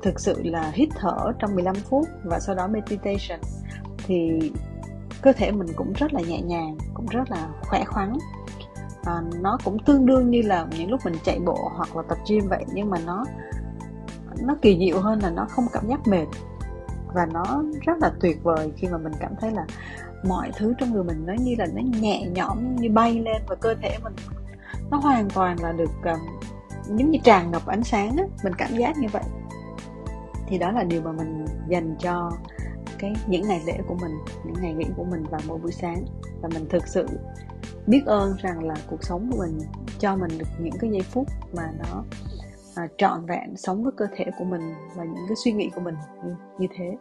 thực 0.02 0.20
sự 0.20 0.44
là 0.44 0.72
hít 0.74 0.90
thở 0.96 1.18
trong 1.40 1.56
15 1.56 1.76
phút 1.76 2.08
và 2.24 2.40
sau 2.40 2.56
đó 2.56 2.68
meditation 2.68 3.40
thì 4.08 4.52
cơ 5.22 5.34
thể 5.34 5.52
mình 5.52 5.68
cũng 5.76 5.94
rất 5.94 6.14
là 6.14 6.22
nhẹ 6.22 6.42
nhàng 6.42 6.78
cũng 6.94 7.06
rất 7.06 7.32
là 7.32 7.48
khỏe 7.62 7.84
khoắn 7.86 8.14
à, 9.10 9.22
nó 9.42 9.58
cũng 9.64 9.80
tương 9.80 10.06
đương 10.06 10.32
như 10.32 10.42
là 10.42 10.68
những 10.78 10.92
lúc 10.92 11.00
mình 11.06 11.16
chạy 11.24 11.40
bộ 11.40 11.72
hoặc 11.76 11.96
là 11.96 12.04
tập 12.10 12.18
gym 12.30 12.48
vậy 12.50 12.66
nhưng 12.74 12.90
mà 12.90 12.98
nó 13.06 13.26
nó 14.42 14.56
kỳ 14.62 14.78
diệu 14.80 15.02
hơn 15.02 15.20
là 15.20 15.30
nó 15.30 15.46
không 15.50 15.66
cảm 15.74 15.88
giác 15.88 16.08
mệt. 16.08 16.26
Và 17.14 17.26
nó 17.26 17.64
rất 17.82 17.98
là 18.02 18.12
tuyệt 18.22 18.44
vời 18.44 18.72
khi 18.76 18.88
mà 18.88 18.98
mình 18.98 19.14
cảm 19.20 19.36
thấy 19.42 19.52
là 19.52 19.66
mọi 20.24 20.52
thứ 20.58 20.74
trong 20.78 20.94
người 20.94 21.04
mình 21.04 21.26
nó 21.26 21.34
như 21.34 21.56
là 21.58 21.66
nó 21.74 21.82
nhẹ 22.00 22.28
nhõm 22.36 22.76
như 22.76 22.90
bay 22.90 23.20
lên 23.20 23.42
và 23.48 23.56
cơ 23.56 23.76
thể 23.82 23.98
mình 24.04 24.14
nó 24.92 24.98
hoàn 24.98 25.30
toàn 25.30 25.58
là 25.62 25.72
được 25.72 25.92
um, 26.04 26.20
giống 26.98 27.12
như 27.12 27.20
tràn 27.24 27.52
ngập 27.52 27.66
ánh 27.66 27.84
sáng 27.84 28.18
á 28.18 28.24
mình 28.44 28.54
cảm 28.54 28.76
giác 28.78 28.98
như 28.98 29.08
vậy. 29.12 29.24
Thì 30.48 30.58
đó 30.58 30.72
là 30.72 30.84
điều 30.84 31.02
mà 31.02 31.12
mình 31.12 31.46
dành 31.68 31.96
cho 32.00 32.32
cái 33.00 33.14
những 33.28 33.48
ngày 33.48 33.62
lễ 33.66 33.80
của 33.88 33.96
mình 34.02 34.12
những 34.46 34.56
ngày 34.62 34.74
nghỉ 34.74 34.86
của 34.98 35.04
mình 35.04 35.24
vào 35.24 35.42
mỗi 35.48 35.58
buổi 35.58 35.72
sáng. 35.72 36.06
Và 36.42 36.50
mình 36.54 36.66
thực 36.70 36.88
sự 36.88 37.08
biết 37.88 38.02
ơn 38.06 38.36
rằng 38.42 38.64
là 38.64 38.76
cuộc 38.88 39.04
sống 39.04 39.30
của 39.32 39.38
mình 39.38 39.60
cho 40.00 40.16
mình 40.16 40.32
được 40.38 40.48
những 40.60 40.74
cái 40.80 40.92
giây 40.92 41.02
phút 41.02 41.28
mà 41.54 41.72
nó 41.80 42.04
à, 42.76 42.88
trọn 42.98 43.26
vẹn 43.26 43.58
sống 43.58 43.84
với 43.84 43.92
cơ 43.98 44.06
thể 44.16 44.26
của 44.38 44.46
mình 44.46 44.62
và 44.96 45.04
những 45.04 45.26
cái 45.28 45.36
suy 45.36 45.52
nghĩ 45.52 45.70
của 45.76 45.82
mình 45.82 45.96
như, 46.24 46.36
như 46.60 46.68
thế. 46.78 46.98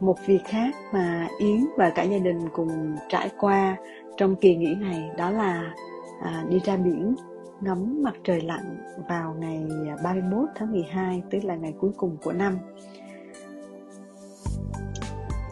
Một 0.00 0.16
việc 0.26 0.44
khác 0.44 0.74
mà 0.92 1.28
yến 1.38 1.66
và 1.76 1.90
cả 1.90 2.02
gia 2.02 2.18
đình 2.18 2.48
cùng 2.52 2.96
trải 3.08 3.30
qua 3.38 3.76
trong 4.16 4.36
kỳ 4.36 4.56
nghỉ 4.56 4.74
này 4.74 5.10
đó 5.16 5.30
là 5.30 5.74
à, 6.22 6.44
đi 6.48 6.60
ra 6.64 6.76
biển 6.76 7.14
ngắm 7.60 8.02
mặt 8.02 8.14
trời 8.24 8.40
lặn 8.40 8.76
vào 9.08 9.34
ngày 9.38 9.66
à, 9.88 9.96
31 10.04 10.48
tháng 10.54 10.72
12 10.72 11.22
tức 11.30 11.44
là 11.44 11.56
ngày 11.56 11.74
cuối 11.80 11.90
cùng 11.96 12.16
của 12.22 12.32
năm 12.32 12.58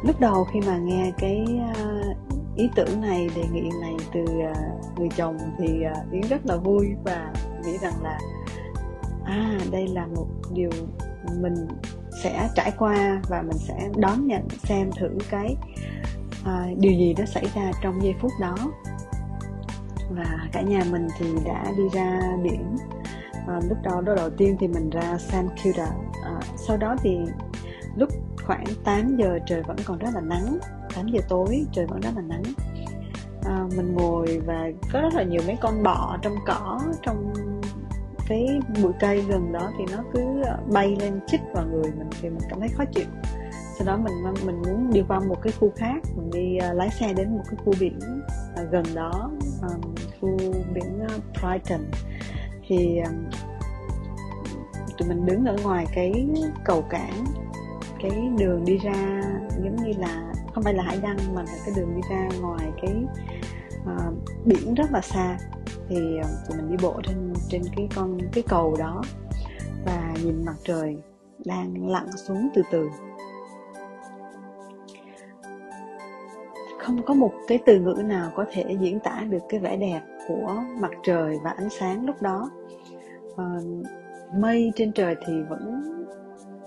lúc 0.02 0.20
đầu 0.20 0.44
khi 0.44 0.60
mà 0.60 0.78
nghe 0.78 1.12
cái 1.18 1.44
à, 1.74 2.02
ý 2.56 2.70
tưởng 2.74 3.00
này 3.00 3.30
đề 3.36 3.42
nghị 3.52 3.70
này 3.80 3.94
từ 4.14 4.24
à, 4.54 4.54
người 4.96 5.08
chồng 5.16 5.38
thì 5.58 5.82
à, 5.82 5.94
yến 6.12 6.22
rất 6.22 6.46
là 6.46 6.56
vui 6.56 6.86
và 7.04 7.32
nghĩ 7.64 7.78
rằng 7.78 8.02
là 8.02 8.18
à 9.24 9.58
đây 9.70 9.88
là 9.88 10.06
một 10.06 10.26
điều 10.52 10.70
mình 11.40 11.54
sẽ 12.22 12.48
trải 12.54 12.72
qua 12.78 13.20
và 13.28 13.42
mình 13.42 13.58
sẽ 13.58 13.88
đón 13.96 14.26
nhận 14.26 14.48
xem 14.64 14.90
thử 14.92 15.08
cái 15.30 15.56
à, 16.44 16.66
điều 16.78 16.92
gì 16.92 17.14
nó 17.18 17.24
xảy 17.24 17.44
ra 17.54 17.72
trong 17.82 18.02
giây 18.02 18.14
phút 18.20 18.32
đó. 18.40 18.56
Và 20.10 20.48
cả 20.52 20.60
nhà 20.60 20.84
mình 20.90 21.08
thì 21.18 21.26
đã 21.44 21.64
đi 21.76 21.82
ra 21.92 22.20
biển. 22.42 22.76
À, 23.46 23.60
lúc 23.68 23.78
đó 23.82 24.00
đó 24.00 24.14
đầu 24.14 24.30
tiên 24.30 24.56
thì 24.60 24.68
mình 24.68 24.90
ra 24.90 25.18
San 25.18 25.48
Kilda 25.62 25.90
à, 26.24 26.40
sau 26.56 26.76
đó 26.76 26.96
thì 27.02 27.18
lúc 27.96 28.08
khoảng 28.52 28.64
8 28.84 29.16
giờ 29.16 29.38
trời 29.46 29.62
vẫn 29.62 29.76
còn 29.84 29.98
rất 29.98 30.08
là 30.14 30.20
nắng. 30.20 30.58
8 30.94 31.08
giờ 31.08 31.20
tối 31.28 31.64
trời 31.72 31.86
vẫn 31.86 32.00
rất 32.00 32.10
là 32.16 32.22
nắng. 32.22 32.42
À, 33.44 33.66
mình 33.76 33.94
ngồi 33.94 34.42
và 34.46 34.70
có 34.92 35.00
rất 35.00 35.14
là 35.14 35.22
nhiều 35.22 35.42
mấy 35.46 35.56
con 35.60 35.82
bọ 35.82 36.16
trong 36.22 36.34
cỏ 36.46 36.80
trong 37.02 37.32
cái 38.28 38.46
bụi 38.82 38.92
cây 39.00 39.24
gần 39.28 39.52
đó 39.52 39.70
thì 39.78 39.84
nó 39.96 40.02
cứ 40.12 40.42
ờ, 40.42 40.58
bay 40.72 40.96
lên 41.00 41.20
chích 41.26 41.40
vào 41.54 41.66
người 41.66 41.92
mình 41.98 42.08
thì 42.20 42.28
mình 42.30 42.48
cảm 42.50 42.60
thấy 42.60 42.68
khó 42.68 42.84
chịu. 42.94 43.06
Sau 43.78 43.86
đó 43.86 43.96
mình 43.96 44.14
mình 44.46 44.62
muốn 44.62 44.90
đi 44.92 45.02
qua 45.08 45.20
một 45.20 45.42
cái 45.42 45.52
khu 45.60 45.72
khác 45.76 45.96
mình 46.16 46.30
đi 46.30 46.58
uh, 46.70 46.76
lái 46.76 46.90
xe 46.90 47.12
đến 47.12 47.36
một 47.36 47.42
cái 47.50 47.56
khu 47.64 47.72
biển 47.80 47.98
uh, 48.62 48.70
gần 48.70 48.84
đó 48.94 49.30
um, 49.62 49.94
khu 50.20 50.36
biển 50.74 51.00
uh, 51.04 51.22
Brighton. 51.32 51.80
Thì 52.68 52.98
um, 52.98 53.30
tụi 54.98 55.08
mình 55.08 55.26
đứng 55.26 55.44
ở 55.44 55.56
ngoài 55.62 55.86
cái 55.94 56.28
cầu 56.64 56.82
cảng 56.82 57.24
cái 58.02 58.30
đường 58.38 58.64
đi 58.64 58.78
ra 58.78 59.22
giống 59.64 59.76
như 59.76 59.92
là 59.98 60.32
không 60.54 60.64
phải 60.64 60.74
là 60.74 60.82
hải 60.82 60.98
đăng 61.02 61.16
mà 61.34 61.42
là 61.42 61.52
cái 61.64 61.74
đường 61.76 61.94
đi 61.94 62.00
ra 62.10 62.28
ngoài 62.40 62.72
cái 62.82 63.04
uh, 63.82 64.14
biển 64.44 64.74
rất 64.74 64.92
là 64.92 65.00
xa. 65.00 65.38
Thì 65.88 66.18
ờ, 66.22 66.28
tụi 66.48 66.56
mình 66.56 66.70
đi 66.70 66.76
bộ 66.82 67.00
trên 67.04 67.32
trên 67.48 67.62
cái 67.76 67.88
con 67.96 68.18
cái 68.32 68.44
cầu 68.48 68.76
đó 68.78 69.02
và 69.86 70.14
nhìn 70.24 70.44
mặt 70.44 70.56
trời 70.64 70.96
đang 71.44 71.90
lặn 71.90 72.06
xuống 72.16 72.48
từ 72.54 72.62
từ. 72.70 72.88
Không 76.80 77.02
có 77.02 77.14
một 77.14 77.32
cái 77.48 77.58
từ 77.66 77.80
ngữ 77.80 78.02
nào 78.04 78.30
có 78.34 78.44
thể 78.52 78.76
diễn 78.80 79.00
tả 79.00 79.24
được 79.30 79.42
cái 79.48 79.60
vẻ 79.60 79.76
đẹp 79.76 80.00
của 80.28 80.62
mặt 80.80 80.90
trời 81.02 81.36
và 81.44 81.50
ánh 81.50 81.70
sáng 81.70 82.06
lúc 82.06 82.22
đó. 82.22 82.50
À, 83.36 83.44
mây 84.38 84.72
trên 84.76 84.92
trời 84.92 85.16
thì 85.26 85.32
vẫn 85.48 85.82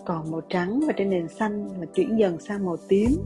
còn 0.05 0.31
màu 0.31 0.41
trắng 0.49 0.79
và 0.87 0.93
trên 0.97 1.09
nền 1.09 1.27
xanh 1.27 1.69
mà 1.79 1.85
chuyển 1.95 2.19
dần 2.19 2.39
sang 2.39 2.65
màu 2.65 2.77
tím. 2.87 3.23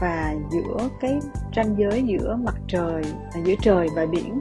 Và 0.00 0.34
giữa 0.50 0.88
cái 1.00 1.18
ranh 1.56 1.76
giới 1.78 2.02
giữa 2.02 2.36
mặt 2.44 2.54
trời 2.68 3.02
à, 3.32 3.40
giữa 3.44 3.54
trời 3.62 3.88
và 3.96 4.06
biển 4.06 4.40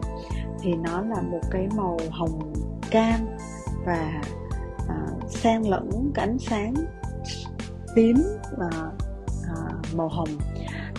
thì 0.61 0.73
nó 0.73 1.01
là 1.01 1.21
một 1.21 1.41
cái 1.51 1.67
màu 1.77 1.97
hồng 2.09 2.53
cam 2.91 3.19
và 3.85 4.21
à, 4.87 5.07
xen 5.27 5.61
lẫn 5.61 6.11
cái 6.13 6.27
ánh 6.27 6.39
sáng 6.39 6.73
tím 7.95 8.15
và 8.57 8.91
à, 9.47 9.55
màu 9.95 10.07
hồng. 10.07 10.29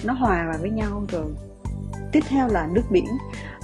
Nó 0.04 0.12
hòa 0.12 0.46
vào 0.48 0.58
với 0.60 0.70
nhau 0.70 1.04
rồi 1.08 1.34
tiếp 2.12 2.20
theo 2.28 2.48
là 2.48 2.68
nước 2.72 2.84
biển 2.90 3.06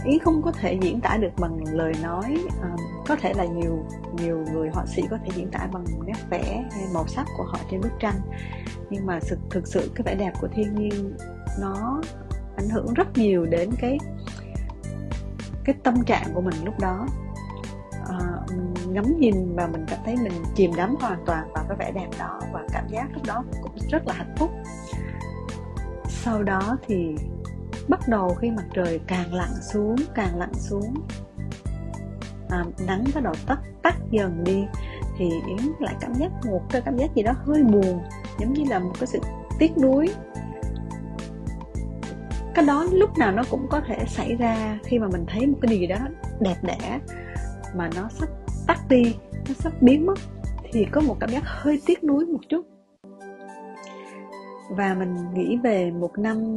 ý 0.07 0.19
không 0.19 0.43
có 0.43 0.53
thể 0.53 0.79
diễn 0.83 1.01
tả 1.01 1.17
được 1.17 1.33
bằng 1.39 1.59
lời 1.73 1.93
nói 2.03 2.37
um, 2.63 2.77
có 3.07 3.17
thể 3.17 3.35
là 3.35 3.45
nhiều 3.45 3.87
nhiều 4.13 4.45
người 4.53 4.69
họa 4.73 4.87
sĩ 4.87 5.03
có 5.11 5.19
thể 5.25 5.31
diễn 5.35 5.51
tả 5.51 5.69
bằng 5.73 5.85
nét 6.07 6.31
vẽ 6.31 6.65
hay 6.73 6.85
màu 6.95 7.07
sắc 7.07 7.27
của 7.37 7.45
họ 7.45 7.59
trên 7.71 7.81
bức 7.81 7.93
tranh. 8.01 8.21
Nhưng 8.91 9.07
mà 9.07 9.19
thực 9.29 9.39
thực 9.51 9.67
sự 9.67 9.91
cái 9.95 10.03
vẻ 10.03 10.15
đẹp 10.15 10.33
của 10.41 10.49
thiên 10.49 10.75
nhiên 10.75 11.17
nó 11.61 12.01
ảnh 12.57 12.69
hưởng 12.69 12.95
rất 12.95 13.19
nhiều 13.19 13.47
đến 13.47 13.71
cái 13.79 13.99
cái 15.65 15.75
tâm 15.83 16.05
trạng 16.05 16.27
của 16.35 16.41
mình 16.41 16.55
lúc 16.65 16.75
đó. 16.81 17.07
À, 18.09 18.19
ngắm 18.89 19.19
nhìn 19.19 19.57
và 19.57 19.67
mình 19.67 19.85
cảm 19.89 19.99
thấy 20.05 20.17
mình 20.17 20.33
chìm 20.55 20.71
đắm 20.77 20.95
hoàn 21.01 21.25
toàn 21.27 21.49
vào 21.55 21.65
cái 21.69 21.77
vẻ 21.79 21.93
đẹp 21.93 22.09
đó 22.19 22.41
và 22.53 22.63
cảm 22.73 22.89
giác 22.89 23.07
lúc 23.15 23.23
đó 23.27 23.45
cũng 23.63 23.73
rất 23.91 24.07
là 24.07 24.15
hạnh 24.15 24.35
phúc. 24.37 24.51
Sau 26.09 26.43
đó 26.43 26.77
thì 26.87 27.17
bắt 27.89 28.01
đầu 28.09 28.35
khi 28.35 28.51
mặt 28.51 28.65
trời 28.75 29.01
càng 29.07 29.35
lặn 29.35 29.51
xuống 29.73 29.97
càng 30.15 30.39
lặn 30.39 30.55
xuống. 30.55 30.95
À, 32.49 32.65
nắng 32.87 33.05
bắt 33.15 33.25
đầu 33.25 33.35
tắt 33.47 33.59
tắt 33.83 33.97
dần 34.11 34.45
đi 34.45 34.65
thì 35.19 35.31
yến 35.47 35.73
lại 35.79 35.95
cảm 36.01 36.15
giác 36.15 36.31
một 36.47 36.63
cái 36.71 36.83
cảm 36.85 36.97
giác 36.97 37.15
gì 37.15 37.23
đó 37.23 37.33
hơi 37.45 37.63
buồn 37.63 38.01
giống 38.39 38.53
như 38.53 38.65
là 38.71 38.79
một 38.79 38.93
cái 39.01 39.07
sự 39.07 39.19
tiếc 39.59 39.79
nuối. 39.79 40.09
Cái 42.55 42.65
đó 42.65 42.87
lúc 42.93 43.19
nào 43.19 43.33
nó 43.33 43.43
cũng 43.51 43.67
có 43.71 43.81
thể 43.81 44.05
xảy 44.07 44.35
ra 44.35 44.79
khi 44.85 44.99
mà 44.99 45.09
mình 45.13 45.25
thấy 45.29 45.47
một 45.47 45.59
cái 45.63 45.69
điều 45.71 45.81
gì 45.81 45.87
đó 45.87 45.97
đẹp 46.41 46.57
đẽ 46.63 47.01
mà 47.77 47.91
nó 47.97 48.09
sắp 48.09 48.29
tắt 48.67 48.79
đi 48.89 49.17
nó 49.49 49.55
sắp 49.59 49.73
biến 49.81 50.07
mất 50.07 50.19
thì 50.73 50.85
có 50.85 51.01
một 51.01 51.17
cảm 51.21 51.31
giác 51.31 51.43
hơi 51.45 51.81
tiếc 51.87 52.05
nuối 52.05 52.27
một 52.27 52.41
chút. 52.49 52.67
Và 54.71 54.95
mình 54.95 55.17
nghĩ 55.35 55.59
về 55.63 55.91
một 55.91 56.19
năm 56.19 56.57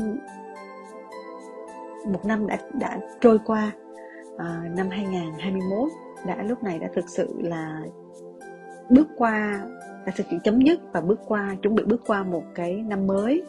một 2.05 2.25
năm 2.25 2.47
đã 2.47 2.57
đã 2.73 2.99
trôi 3.21 3.39
qua 3.45 3.71
à, 4.37 4.63
năm 4.75 4.89
2021 4.89 5.89
đã 6.27 6.43
lúc 6.43 6.63
này 6.63 6.79
đã 6.79 6.87
thực 6.95 7.09
sự 7.09 7.27
là 7.41 7.81
bước 8.89 9.07
qua 9.17 9.61
đã 10.05 10.13
thực 10.15 10.27
sự 10.31 10.37
chấm 10.43 10.61
dứt 10.61 10.79
và 10.93 11.01
bước 11.01 11.19
qua 11.27 11.55
chuẩn 11.61 11.75
bị 11.75 11.83
bước 11.83 12.01
qua 12.07 12.23
một 12.23 12.43
cái 12.55 12.73
năm 12.73 13.07
mới. 13.07 13.43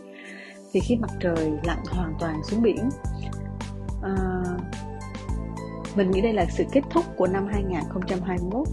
Thì 0.73 0.81
khi 0.81 0.97
mặt 0.97 1.11
trời 1.21 1.53
lặn 1.65 1.79
hoàn 1.91 2.15
toàn 2.21 2.41
xuống 2.45 2.63
biển 2.63 2.89
à, 4.03 4.15
mình 5.97 6.11
nghĩ 6.11 6.21
đây 6.21 6.33
là 6.33 6.47
sự 6.51 6.65
kết 6.73 6.83
thúc 6.91 7.05
của 7.17 7.27
năm 7.27 7.47
2021 7.47 8.69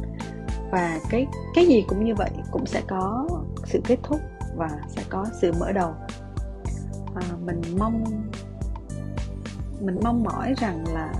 và 0.71 0.99
cái 1.09 1.27
cái 1.53 1.65
gì 1.65 1.85
cũng 1.87 2.05
như 2.05 2.15
vậy 2.15 2.29
cũng 2.51 2.65
sẽ 2.65 2.81
có 2.87 3.27
sự 3.65 3.81
kết 3.87 3.97
thúc 4.03 4.19
và 4.55 4.69
sẽ 4.87 5.03
có 5.09 5.25
sự 5.41 5.51
mở 5.59 5.71
đầu. 5.71 5.93
À, 7.15 7.23
mình 7.45 7.61
mong 7.79 8.03
mình 9.79 9.99
mong 10.03 10.23
mỏi 10.23 10.53
rằng 10.57 10.83
là 10.93 11.13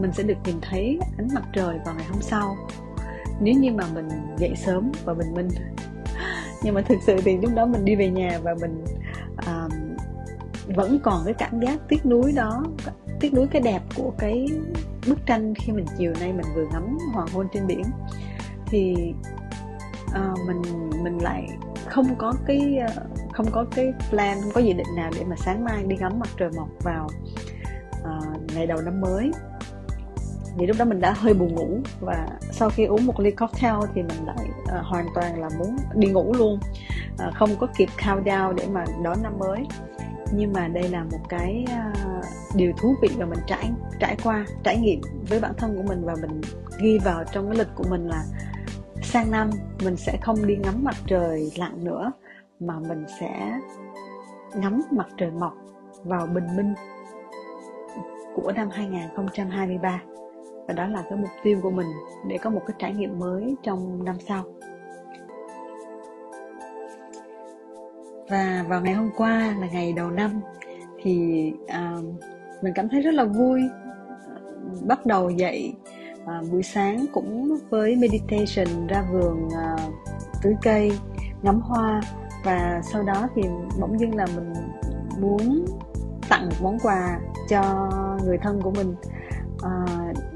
mình 0.00 0.12
sẽ 0.12 0.22
được 0.22 0.38
nhìn 0.44 0.56
thấy 0.62 0.98
ánh 1.18 1.28
mặt 1.34 1.42
trời 1.52 1.78
vào 1.84 1.94
ngày 1.94 2.06
hôm 2.10 2.22
sau. 2.22 2.56
Nếu 3.40 3.54
như 3.54 3.72
mà 3.72 3.84
mình 3.94 4.08
dậy 4.38 4.52
sớm 4.56 4.92
và 5.04 5.14
bình 5.14 5.34
minh 5.34 5.48
nhưng 6.62 6.74
mà 6.74 6.80
thực 6.80 6.98
sự 7.06 7.16
thì 7.24 7.38
lúc 7.38 7.50
đó 7.54 7.66
mình 7.66 7.84
đi 7.84 7.96
về 7.96 8.10
nhà 8.10 8.38
và 8.42 8.54
mình 8.60 8.84
um, 9.46 9.96
vẫn 10.74 10.98
còn 11.02 11.22
cái 11.24 11.34
cảm 11.34 11.60
giác 11.60 11.78
tiếc 11.88 12.06
nuối 12.06 12.32
đó 12.32 12.64
tiếc 13.20 13.34
nuối 13.34 13.46
cái 13.46 13.62
đẹp 13.62 13.82
của 13.96 14.12
cái 14.18 14.46
bức 15.08 15.26
tranh 15.26 15.54
khi 15.54 15.72
mình 15.72 15.86
chiều 15.98 16.12
nay 16.20 16.32
mình 16.32 16.46
vừa 16.54 16.66
ngắm 16.72 16.98
hoàng 17.12 17.28
hôn 17.32 17.46
trên 17.52 17.66
biển. 17.66 17.82
Thì 18.66 19.14
uh, 20.06 20.38
mình 20.46 20.90
mình 21.02 21.18
lại 21.18 21.48
không 21.86 22.14
có 22.18 22.32
cái 22.46 22.78
uh, 22.84 23.19
không 23.40 23.52
có 23.52 23.64
cái 23.76 23.92
plan 24.10 24.40
không 24.40 24.50
có 24.54 24.60
dự 24.60 24.72
định 24.72 24.86
nào 24.96 25.10
để 25.14 25.24
mà 25.24 25.36
sáng 25.36 25.64
mai 25.64 25.84
đi 25.84 25.96
ngắm 25.96 26.18
mặt 26.18 26.28
trời 26.38 26.50
mọc 26.56 26.68
vào 26.82 27.08
uh, 28.00 28.54
ngày 28.54 28.66
đầu 28.66 28.80
năm 28.80 29.00
mới. 29.00 29.30
Thì 30.58 30.66
lúc 30.66 30.76
đó 30.78 30.84
mình 30.84 31.00
đã 31.00 31.12
hơi 31.12 31.34
buồn 31.34 31.54
ngủ 31.54 31.78
và 32.00 32.26
sau 32.52 32.70
khi 32.70 32.84
uống 32.84 33.06
một 33.06 33.20
ly 33.20 33.30
cocktail 33.30 33.74
thì 33.94 34.02
mình 34.02 34.26
lại 34.26 34.48
uh, 34.62 34.86
hoàn 34.86 35.06
toàn 35.14 35.40
là 35.40 35.48
muốn 35.58 35.76
đi 35.94 36.08
ngủ 36.08 36.32
luôn. 36.32 36.58
Uh, 37.28 37.34
không 37.34 37.50
có 37.60 37.66
kịp 37.76 37.88
countdown 37.98 38.54
để 38.54 38.66
mà 38.72 38.84
đón 39.04 39.22
năm 39.22 39.38
mới. 39.38 39.66
Nhưng 40.32 40.52
mà 40.52 40.68
đây 40.68 40.88
là 40.88 41.04
một 41.04 41.28
cái 41.28 41.64
uh, 42.18 42.24
điều 42.54 42.72
thú 42.80 42.94
vị 43.02 43.08
mà 43.18 43.26
mình 43.26 43.40
trải 43.46 43.70
trải 44.00 44.16
qua 44.24 44.46
trải 44.64 44.78
nghiệm 44.78 45.00
với 45.28 45.40
bản 45.40 45.52
thân 45.56 45.76
của 45.76 45.82
mình 45.82 46.04
và 46.04 46.14
mình 46.22 46.40
ghi 46.82 46.98
vào 46.98 47.24
trong 47.32 47.48
cái 47.48 47.58
lịch 47.58 47.74
của 47.74 47.84
mình 47.90 48.08
là 48.08 48.24
sang 49.02 49.30
năm 49.30 49.50
mình 49.84 49.96
sẽ 49.96 50.18
không 50.22 50.46
đi 50.46 50.56
ngắm 50.56 50.84
mặt 50.84 50.96
trời 51.06 51.52
lặn 51.56 51.84
nữa 51.84 52.12
mà 52.60 52.74
mình 52.88 53.04
sẽ 53.20 53.60
ngắm 54.54 54.82
mặt 54.90 55.06
trời 55.16 55.30
mọc 55.30 55.54
vào 56.04 56.26
bình 56.26 56.56
minh 56.56 56.74
của 58.34 58.52
năm 58.52 58.68
2023 58.70 60.02
và 60.68 60.74
đó 60.74 60.86
là 60.86 61.02
cái 61.10 61.18
mục 61.18 61.30
tiêu 61.42 61.58
của 61.62 61.70
mình 61.70 61.86
để 62.28 62.38
có 62.38 62.50
một 62.50 62.62
cái 62.66 62.74
trải 62.78 62.94
nghiệm 62.94 63.18
mới 63.18 63.56
trong 63.62 64.04
năm 64.04 64.16
sau. 64.28 64.44
Và 68.28 68.64
vào 68.68 68.80
ngày 68.80 68.94
hôm 68.94 69.10
qua 69.16 69.56
là 69.60 69.68
ngày 69.72 69.92
đầu 69.92 70.10
năm 70.10 70.40
thì 71.02 71.44
uh, 71.62 72.04
mình 72.62 72.72
cảm 72.74 72.88
thấy 72.88 73.00
rất 73.00 73.14
là 73.14 73.24
vui. 73.24 73.62
Bắt 74.86 75.06
đầu 75.06 75.30
dậy 75.30 75.74
uh, 76.22 76.50
buổi 76.52 76.62
sáng 76.62 77.06
cũng 77.12 77.56
với 77.70 77.96
meditation 77.96 78.86
ra 78.86 79.04
vườn 79.12 79.46
uh, 79.46 79.94
tưới 80.42 80.54
cây 80.62 80.92
ngắm 81.42 81.60
hoa 81.60 82.00
và 82.44 82.80
sau 82.92 83.02
đó 83.02 83.28
thì 83.34 83.42
bỗng 83.80 84.00
dưng 84.00 84.14
là 84.14 84.26
mình 84.36 84.52
muốn 85.20 85.64
tặng 86.28 86.48
một 86.48 86.56
món 86.62 86.78
quà 86.78 87.20
cho 87.48 87.90
người 88.24 88.38
thân 88.38 88.62
của 88.62 88.70
mình. 88.70 88.94
À, 89.62 89.86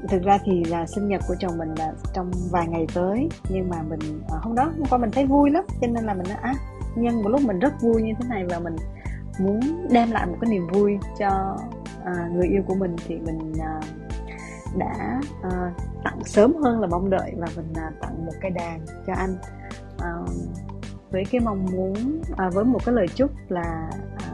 thực 0.09 0.23
ra 0.23 0.37
thì 0.45 0.63
là 0.63 0.85
sinh 0.87 1.07
nhật 1.07 1.21
của 1.27 1.35
chồng 1.39 1.57
mình 1.57 1.69
là 1.77 1.93
trong 2.13 2.31
vài 2.51 2.67
ngày 2.67 2.87
tới 2.93 3.29
nhưng 3.49 3.69
mà 3.69 3.83
mình 3.89 4.21
à, 4.29 4.37
hôm 4.41 4.55
đó 4.55 4.63
hôm 4.63 4.85
qua 4.89 4.97
mình 4.97 5.11
thấy 5.11 5.25
vui 5.25 5.49
lắm 5.49 5.63
cho 5.81 5.87
nên 5.87 6.05
là 6.05 6.13
mình 6.13 6.27
nói 6.29 6.37
à 6.41 6.53
nhân 6.95 7.23
một 7.23 7.29
lúc 7.29 7.41
mình 7.41 7.59
rất 7.59 7.81
vui 7.81 8.01
như 8.01 8.13
thế 8.19 8.29
này 8.29 8.45
và 8.49 8.59
mình 8.59 8.75
muốn 9.39 9.59
đem 9.91 10.11
lại 10.11 10.25
một 10.25 10.37
cái 10.41 10.49
niềm 10.49 10.67
vui 10.67 10.97
cho 11.19 11.57
à, 12.05 12.29
người 12.33 12.47
yêu 12.47 12.63
của 12.67 12.75
mình 12.75 12.95
thì 13.07 13.15
mình 13.15 13.53
à, 13.59 13.79
đã 14.77 15.21
à, 15.41 15.71
tặng 16.03 16.19
sớm 16.25 16.55
hơn 16.63 16.79
là 16.79 16.87
mong 16.87 17.09
đợi 17.09 17.33
và 17.37 17.47
mình 17.55 17.73
à, 17.75 17.91
tặng 18.01 18.25
một 18.25 18.33
cái 18.41 18.51
đàn 18.51 18.85
cho 19.07 19.13
anh. 19.13 19.37
À, 19.99 20.13
với 21.15 21.25
cái 21.31 21.41
mong 21.41 21.65
muốn 21.71 22.21
à, 22.37 22.49
với 22.49 22.65
một 22.65 22.85
cái 22.85 22.95
lời 22.95 23.07
chúc 23.15 23.31
là 23.49 23.89
à, 24.17 24.31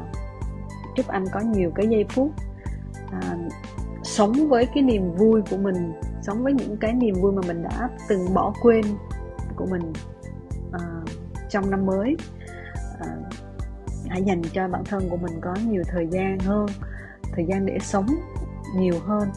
chúc 0.96 1.08
anh 1.08 1.26
có 1.32 1.40
nhiều 1.40 1.72
cái 1.76 1.88
giây 1.88 2.06
phút 2.10 2.32
à, 3.12 3.38
sống 4.04 4.34
với 4.50 4.68
cái 4.74 4.84
niềm 4.84 5.12
vui 5.12 5.42
của 5.50 5.58
mình 5.58 5.94
sống 6.22 6.44
với 6.44 6.54
những 6.54 6.78
cái 6.78 6.94
niềm 6.94 7.16
vui 7.22 7.32
mà 7.32 7.42
mình 7.48 7.64
đã 7.64 7.90
từng 8.10 8.34
bỏ 8.34 8.54
quên 8.62 8.86
của 9.56 9.66
mình 9.66 9.94
à, 10.72 10.80
trong 11.50 11.70
năm 11.70 11.86
mới. 11.86 12.18
À, 13.00 13.08
hãy 14.10 14.24
dành 14.24 14.42
cho 14.54 14.68
bản 14.68 14.84
thân 14.86 15.10
của 15.10 15.18
mình 15.18 15.42
có 15.42 15.56
nhiều 15.68 15.84
thời 15.88 16.08
gian 16.08 16.40
hơn 16.40 16.66
thời 17.34 17.46
gian 17.46 17.66
để 17.66 17.78
sống 17.82 18.08
nhiều 18.76 18.96
hơn 19.06 19.30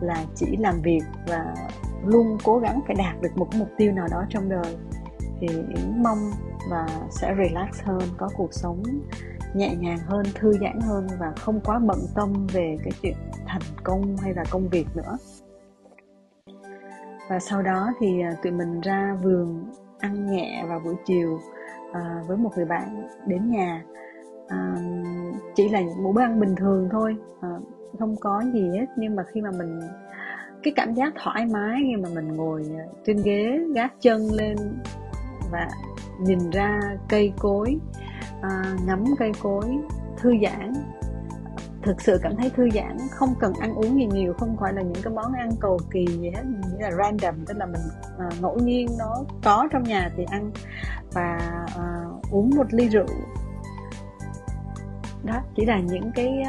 là 0.00 0.24
chỉ 0.34 0.56
làm 0.56 0.82
việc 0.82 1.02
và 1.28 1.54
luôn 2.06 2.38
cố 2.44 2.58
gắng 2.58 2.80
phải 2.86 2.96
đạt 2.96 3.22
được 3.22 3.36
một 3.36 3.48
mục 3.54 3.68
tiêu 3.78 3.92
nào 3.92 4.06
đó 4.10 4.24
trong 4.28 4.48
đời. 4.48 4.76
Thì 5.40 5.48
mong 5.96 6.30
và 6.70 6.86
sẽ 7.10 7.34
relax 7.38 7.82
hơn 7.82 8.00
có 8.16 8.28
cuộc 8.36 8.54
sống 8.54 8.82
nhẹ 9.54 9.74
nhàng 9.74 9.98
hơn 9.98 10.22
thư 10.34 10.52
giãn 10.52 10.80
hơn 10.80 11.06
và 11.18 11.32
không 11.36 11.60
quá 11.60 11.78
bận 11.78 11.98
tâm 12.14 12.46
về 12.52 12.78
cái 12.84 12.92
chuyện 13.02 13.16
thành 13.46 13.62
công 13.82 14.16
hay 14.16 14.34
là 14.34 14.44
công 14.50 14.68
việc 14.68 14.86
nữa. 14.94 15.16
Và 17.28 17.38
sau 17.38 17.62
đó 17.62 17.92
thì 18.00 18.22
à, 18.22 18.32
tụi 18.42 18.52
mình 18.52 18.80
ra 18.80 19.16
vườn 19.22 19.64
ăn 19.98 20.30
nhẹ 20.30 20.64
vào 20.68 20.80
buổi 20.84 20.94
chiều 21.06 21.40
à, 21.92 22.22
với 22.26 22.36
một 22.36 22.50
người 22.56 22.64
bạn 22.64 23.08
đến 23.26 23.50
nhà. 23.50 23.84
À, 24.48 24.74
chỉ 25.54 25.68
là 25.68 25.80
một 26.02 26.12
bữa 26.14 26.22
ăn 26.22 26.40
bình 26.40 26.54
thường 26.56 26.88
thôi 26.92 27.16
à, 27.40 27.48
không 27.98 28.16
có 28.20 28.42
gì 28.52 28.68
hết. 28.78 28.86
Nhưng 28.96 29.16
mà 29.16 29.22
khi 29.32 29.40
mà 29.40 29.50
mình 29.58 29.80
cái 30.62 30.72
cảm 30.76 30.94
giác 30.94 31.12
thoải 31.22 31.46
mái 31.46 31.80
khi 31.82 31.96
mà 31.96 32.08
mình 32.14 32.36
ngồi 32.36 32.62
à, 32.78 32.84
trên 33.04 33.16
ghế 33.24 33.58
gác 33.74 33.92
chân 34.00 34.20
lên 34.32 34.56
và 35.52 35.68
nhìn 36.20 36.50
ra 36.50 36.80
cây 37.08 37.32
cối 37.38 37.78
à, 38.42 38.76
ngắm 38.86 39.04
cây 39.18 39.32
cối 39.42 39.76
thư 40.16 40.34
giãn. 40.42 40.72
Thực 41.82 42.00
sự 42.00 42.20
cảm 42.22 42.36
thấy 42.36 42.50
thư 42.50 42.70
giãn 42.70 42.96
không 43.10 43.34
cần 43.40 43.52
ăn 43.60 43.74
uống 43.74 43.98
gì 43.98 44.06
nhiều 44.06 44.34
không 44.38 44.56
phải 44.60 44.72
là 44.72 44.82
những 44.82 45.02
cái 45.02 45.12
món 45.12 45.32
ăn 45.32 45.50
cầu 45.60 45.78
kỳ 45.90 46.06
gì 46.06 46.30
hết 46.30 46.42
nghĩa 46.44 46.82
là 46.82 46.90
random 46.90 47.44
tức 47.46 47.56
là 47.56 47.66
mình 47.66 47.82
à, 48.18 48.26
ngẫu 48.40 48.58
nhiên 48.58 48.88
nó 48.98 49.24
có 49.44 49.68
trong 49.72 49.82
nhà 49.82 50.10
thì 50.16 50.24
ăn 50.30 50.50
và 51.12 51.38
à, 51.76 52.04
uống 52.30 52.50
một 52.56 52.66
ly 52.70 52.88
rượu. 52.88 53.06
Đó 55.24 55.40
chỉ 55.56 55.64
là 55.64 55.80
những 55.80 56.12
cái 56.14 56.42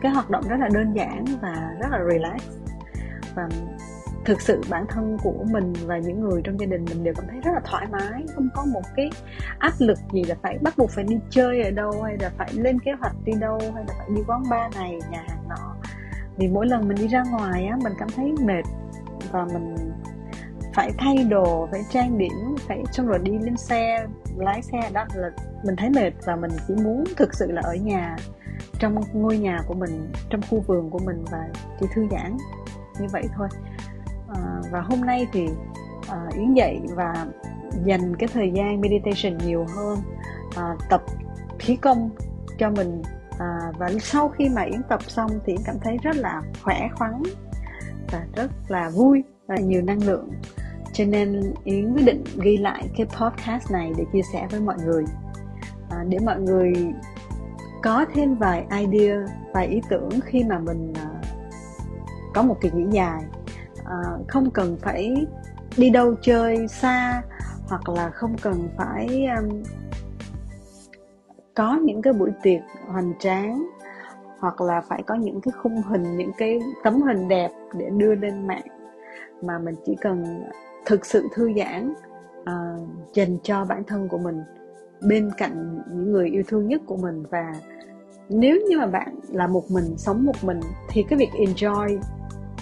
cái 0.00 0.12
hoạt 0.12 0.30
động 0.30 0.44
rất 0.48 0.56
là 0.60 0.68
đơn 0.74 0.92
giản 0.92 1.24
và 1.42 1.76
rất 1.80 1.88
là 1.90 1.98
relax. 2.10 2.42
Và 3.34 3.48
thực 4.28 4.40
sự 4.40 4.60
bản 4.70 4.86
thân 4.88 5.16
của 5.22 5.44
mình 5.50 5.72
và 5.86 5.98
những 5.98 6.20
người 6.20 6.40
trong 6.44 6.60
gia 6.60 6.66
đình 6.66 6.84
mình 6.84 7.04
đều 7.04 7.14
cảm 7.14 7.24
thấy 7.30 7.40
rất 7.40 7.50
là 7.54 7.60
thoải 7.64 7.86
mái, 7.90 8.24
không 8.34 8.48
có 8.54 8.64
một 8.64 8.82
cái 8.96 9.10
áp 9.58 9.72
lực 9.78 9.98
gì 10.12 10.24
là 10.24 10.34
phải 10.42 10.58
bắt 10.62 10.74
buộc 10.78 10.90
phải 10.90 11.04
đi 11.04 11.16
chơi 11.30 11.62
ở 11.62 11.70
đâu, 11.70 12.02
hay 12.02 12.16
là 12.20 12.30
phải 12.38 12.48
lên 12.54 12.78
kế 12.80 12.92
hoạch 13.00 13.14
đi 13.24 13.32
đâu, 13.40 13.58
hay 13.74 13.84
là 13.88 13.94
phải 13.98 14.08
đi 14.16 14.22
quán 14.26 14.42
bar 14.50 14.74
này, 14.76 14.98
nhà 15.10 15.24
hàng 15.28 15.48
nọ. 15.48 15.74
Vì 16.36 16.48
mỗi 16.48 16.66
lần 16.66 16.88
mình 16.88 16.96
đi 16.96 17.08
ra 17.08 17.22
ngoài 17.30 17.66
á, 17.66 17.78
mình 17.84 17.92
cảm 17.98 18.08
thấy 18.16 18.32
mệt 18.40 18.62
và 19.32 19.44
mình 19.44 19.76
phải 20.74 20.90
thay 20.98 21.24
đồ, 21.24 21.68
phải 21.70 21.80
trang 21.90 22.18
điểm, 22.18 22.56
phải 22.68 22.82
xong 22.92 23.06
rồi 23.06 23.18
đi 23.22 23.32
lên 23.38 23.56
xe, 23.56 24.06
lái 24.36 24.62
xe 24.62 24.90
đó 24.92 25.04
là 25.14 25.30
mình 25.64 25.76
thấy 25.76 25.90
mệt 25.90 26.12
và 26.24 26.36
mình 26.36 26.50
chỉ 26.68 26.74
muốn 26.74 27.04
thực 27.16 27.34
sự 27.34 27.50
là 27.50 27.62
ở 27.64 27.74
nhà, 27.74 28.16
trong 28.78 29.00
ngôi 29.12 29.38
nhà 29.38 29.58
của 29.66 29.74
mình, 29.74 30.12
trong 30.30 30.40
khu 30.50 30.60
vườn 30.60 30.90
của 30.90 31.00
mình 31.04 31.24
và 31.30 31.48
chỉ 31.80 31.86
thư 31.94 32.06
giãn. 32.10 32.36
Như 33.00 33.06
vậy 33.12 33.22
thôi 33.36 33.48
à, 34.34 34.60
và 34.70 34.80
hôm 34.80 35.00
nay 35.00 35.26
thì 35.32 35.48
à, 36.08 36.28
yến 36.34 36.54
dậy 36.54 36.80
và 36.94 37.26
dành 37.84 38.16
cái 38.16 38.28
thời 38.32 38.50
gian 38.54 38.80
meditation 38.80 39.38
nhiều 39.46 39.66
hơn 39.76 39.98
à, 40.56 40.76
tập 40.90 41.02
khí 41.58 41.76
công 41.76 42.10
cho 42.58 42.70
mình. 42.70 43.02
À, 43.38 43.58
và 43.78 43.90
sau 44.00 44.28
khi 44.28 44.48
mà 44.48 44.62
yến 44.62 44.82
tập 44.88 45.02
xong 45.02 45.30
thì 45.46 45.52
yến 45.52 45.60
cảm 45.64 45.76
thấy 45.84 45.96
rất 46.02 46.16
là 46.16 46.42
khỏe 46.62 46.88
khoắn 46.94 47.22
và 48.12 48.26
rất 48.36 48.50
là 48.68 48.90
vui 48.90 49.24
và 49.46 49.56
nhiều 49.56 49.82
năng 49.82 50.02
lượng. 50.02 50.30
Cho 50.92 51.04
nên 51.04 51.54
yến 51.64 51.92
quyết 51.92 52.04
định 52.04 52.24
ghi 52.42 52.56
lại 52.56 52.88
cái 52.96 53.06
podcast 53.06 53.70
này 53.70 53.92
để 53.96 54.04
chia 54.12 54.22
sẻ 54.32 54.46
với 54.50 54.60
mọi 54.60 54.76
người. 54.84 55.04
À, 55.90 56.04
để 56.08 56.18
mọi 56.18 56.40
người 56.40 56.72
có 57.82 58.04
thêm 58.14 58.34
vài 58.34 58.66
idea 58.80 59.16
vài 59.54 59.66
ý 59.66 59.80
tưởng 59.88 60.10
khi 60.24 60.44
mà 60.44 60.58
mình 60.58 60.92
à, 60.94 61.10
có 62.34 62.42
một 62.42 62.56
kỳ 62.60 62.70
nghỉ 62.70 62.84
dài. 62.90 63.22
Ờ, 63.88 64.18
không 64.28 64.50
cần 64.50 64.76
phải 64.80 65.26
đi 65.76 65.90
đâu 65.90 66.14
chơi 66.22 66.68
xa 66.68 67.22
hoặc 67.68 67.88
là 67.88 68.10
không 68.10 68.36
cần 68.42 68.68
phải 68.76 69.26
um, 69.38 69.62
có 71.54 71.78
những 71.82 72.02
cái 72.02 72.12
buổi 72.12 72.30
tiệc 72.42 72.60
hoành 72.86 73.12
tráng 73.18 73.66
hoặc 74.38 74.60
là 74.60 74.80
phải 74.80 75.02
có 75.06 75.14
những 75.14 75.40
cái 75.40 75.52
khung 75.62 75.82
hình 75.82 76.16
những 76.16 76.30
cái 76.38 76.60
tấm 76.84 77.02
hình 77.02 77.28
đẹp 77.28 77.50
để 77.78 77.90
đưa 77.96 78.14
lên 78.14 78.46
mạng 78.46 78.66
mà 79.42 79.58
mình 79.58 79.74
chỉ 79.86 79.96
cần 80.00 80.42
thực 80.86 81.06
sự 81.06 81.28
thư 81.34 81.52
giãn 81.56 81.94
uh, 82.40 83.14
dành 83.14 83.38
cho 83.42 83.64
bản 83.64 83.84
thân 83.84 84.08
của 84.08 84.18
mình 84.18 84.42
bên 85.08 85.30
cạnh 85.36 85.82
những 85.90 86.12
người 86.12 86.28
yêu 86.28 86.42
thương 86.48 86.68
nhất 86.68 86.82
của 86.86 86.96
mình. 86.96 87.22
Và 87.30 87.52
nếu 88.28 88.56
như 88.68 88.78
mà 88.78 88.86
bạn 88.86 89.18
là 89.28 89.46
một 89.46 89.70
mình 89.70 89.96
sống 89.96 90.24
một 90.24 90.44
mình 90.44 90.60
thì 90.88 91.02
cái 91.02 91.18
việc 91.18 91.30
enjoy 91.32 91.98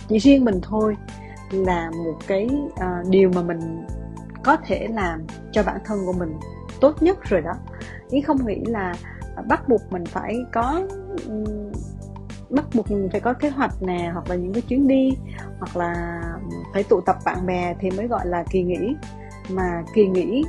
chỉ 0.08 0.18
riêng 0.18 0.44
mình 0.44 0.60
thôi 0.62 0.96
là 1.50 1.90
một 1.90 2.14
cái 2.26 2.48
uh, 2.68 3.10
điều 3.10 3.30
mà 3.34 3.42
mình 3.42 3.86
có 4.44 4.56
thể 4.66 4.86
làm 4.90 5.26
cho 5.52 5.62
bản 5.62 5.78
thân 5.84 5.98
của 6.06 6.12
mình 6.12 6.34
tốt 6.80 7.02
nhất 7.02 7.18
rồi 7.24 7.40
đó. 7.40 7.52
Ý 8.10 8.20
không 8.20 8.46
nghĩ 8.46 8.64
là 8.66 8.94
bắt 9.48 9.68
buộc 9.68 9.80
mình 9.90 10.04
phải 10.04 10.36
có 10.52 10.82
bắt 12.50 12.64
buộc 12.74 12.90
mình 12.90 13.08
phải 13.12 13.20
có 13.20 13.32
kế 13.32 13.50
hoạch 13.50 13.82
nè 13.82 14.10
hoặc 14.12 14.30
là 14.30 14.36
những 14.36 14.52
cái 14.52 14.62
chuyến 14.62 14.88
đi 14.88 15.16
hoặc 15.58 15.76
là 15.76 16.22
phải 16.72 16.82
tụ 16.82 17.00
tập 17.00 17.16
bạn 17.24 17.46
bè 17.46 17.74
thì 17.80 17.90
mới 17.90 18.08
gọi 18.08 18.26
là 18.26 18.44
kỳ 18.50 18.62
nghỉ. 18.62 18.96
Mà 19.50 19.82
kỳ 19.94 20.06
nghỉ 20.06 20.44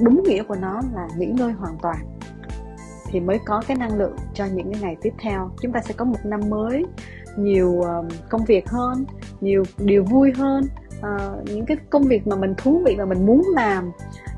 đúng 0.00 0.22
nghĩa 0.22 0.42
của 0.42 0.54
nó 0.54 0.82
là 0.94 1.08
nghỉ 1.16 1.26
ngơi 1.26 1.52
hoàn 1.52 1.78
toàn 1.82 1.96
thì 3.06 3.20
mới 3.20 3.38
có 3.46 3.62
cái 3.66 3.76
năng 3.76 3.96
lượng 3.96 4.16
cho 4.34 4.44
những 4.44 4.72
cái 4.72 4.82
ngày 4.82 4.96
tiếp 5.02 5.12
theo. 5.18 5.50
Chúng 5.60 5.72
ta 5.72 5.80
sẽ 5.80 5.94
có 5.96 6.04
một 6.04 6.18
năm 6.24 6.40
mới 6.48 6.84
nhiều 7.36 7.80
ờ, 7.82 8.04
công 8.28 8.44
việc 8.44 8.68
hơn 8.68 9.04
nhiều 9.40 9.62
điều 9.78 10.04
vui 10.04 10.32
hơn. 10.32 10.68
Uh, 10.98 11.44
những 11.44 11.66
cái 11.66 11.76
công 11.90 12.02
việc 12.02 12.26
mà 12.26 12.36
mình 12.36 12.54
thú 12.58 12.82
vị 12.86 12.94
và 12.98 13.04
mình 13.04 13.26
muốn 13.26 13.42
làm 13.54 13.90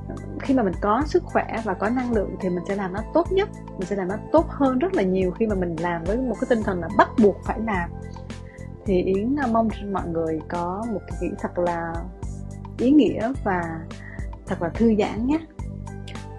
ờ, 0.08 0.14
khi 0.40 0.54
mà 0.54 0.62
mình 0.62 0.74
có 0.80 1.02
sức 1.06 1.22
khỏe 1.22 1.46
và 1.64 1.74
có 1.74 1.88
năng 1.88 2.12
lượng 2.12 2.36
thì 2.40 2.48
mình 2.48 2.64
sẽ 2.68 2.76
làm 2.76 2.92
nó 2.92 3.00
tốt 3.14 3.32
nhất 3.32 3.48
mình 3.78 3.88
sẽ 3.88 3.96
làm 3.96 4.08
nó 4.08 4.16
tốt 4.32 4.46
hơn 4.48 4.78
rất 4.78 4.94
là 4.94 5.02
nhiều 5.02 5.30
khi 5.30 5.46
mà 5.46 5.54
mình 5.54 5.76
làm 5.80 6.04
với 6.04 6.16
một 6.16 6.34
cái 6.40 6.46
tinh 6.48 6.62
thần 6.62 6.80
là 6.80 6.88
bắt 6.98 7.08
buộc 7.22 7.36
phải 7.44 7.60
làm. 7.60 7.90
Thì 8.84 9.02
yến 9.02 9.36
mong 9.52 9.68
mọi 9.92 10.08
người 10.08 10.40
có 10.48 10.84
một 10.92 11.00
cái 11.08 11.18
nghĩ 11.20 11.36
thật 11.38 11.58
là 11.58 11.92
ý 12.78 12.90
nghĩa 12.90 13.32
và 13.44 13.80
thật 14.46 14.62
là 14.62 14.68
thư 14.68 14.94
giãn 14.98 15.26
nhé. 15.26 15.38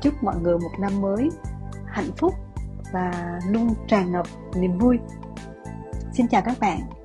Chúc 0.02 0.14
mọi 0.22 0.36
người 0.42 0.58
một 0.58 0.72
năm 0.80 1.02
mới 1.02 1.30
hạnh 1.86 2.12
phúc 2.18 2.34
và 2.92 3.40
luôn 3.50 3.74
tràn 3.88 4.12
ngập 4.12 4.26
niềm 4.56 4.78
vui 4.78 5.00
xin 6.18 6.28
chào 6.28 6.42
các 6.46 6.60
bạn. 6.60 6.97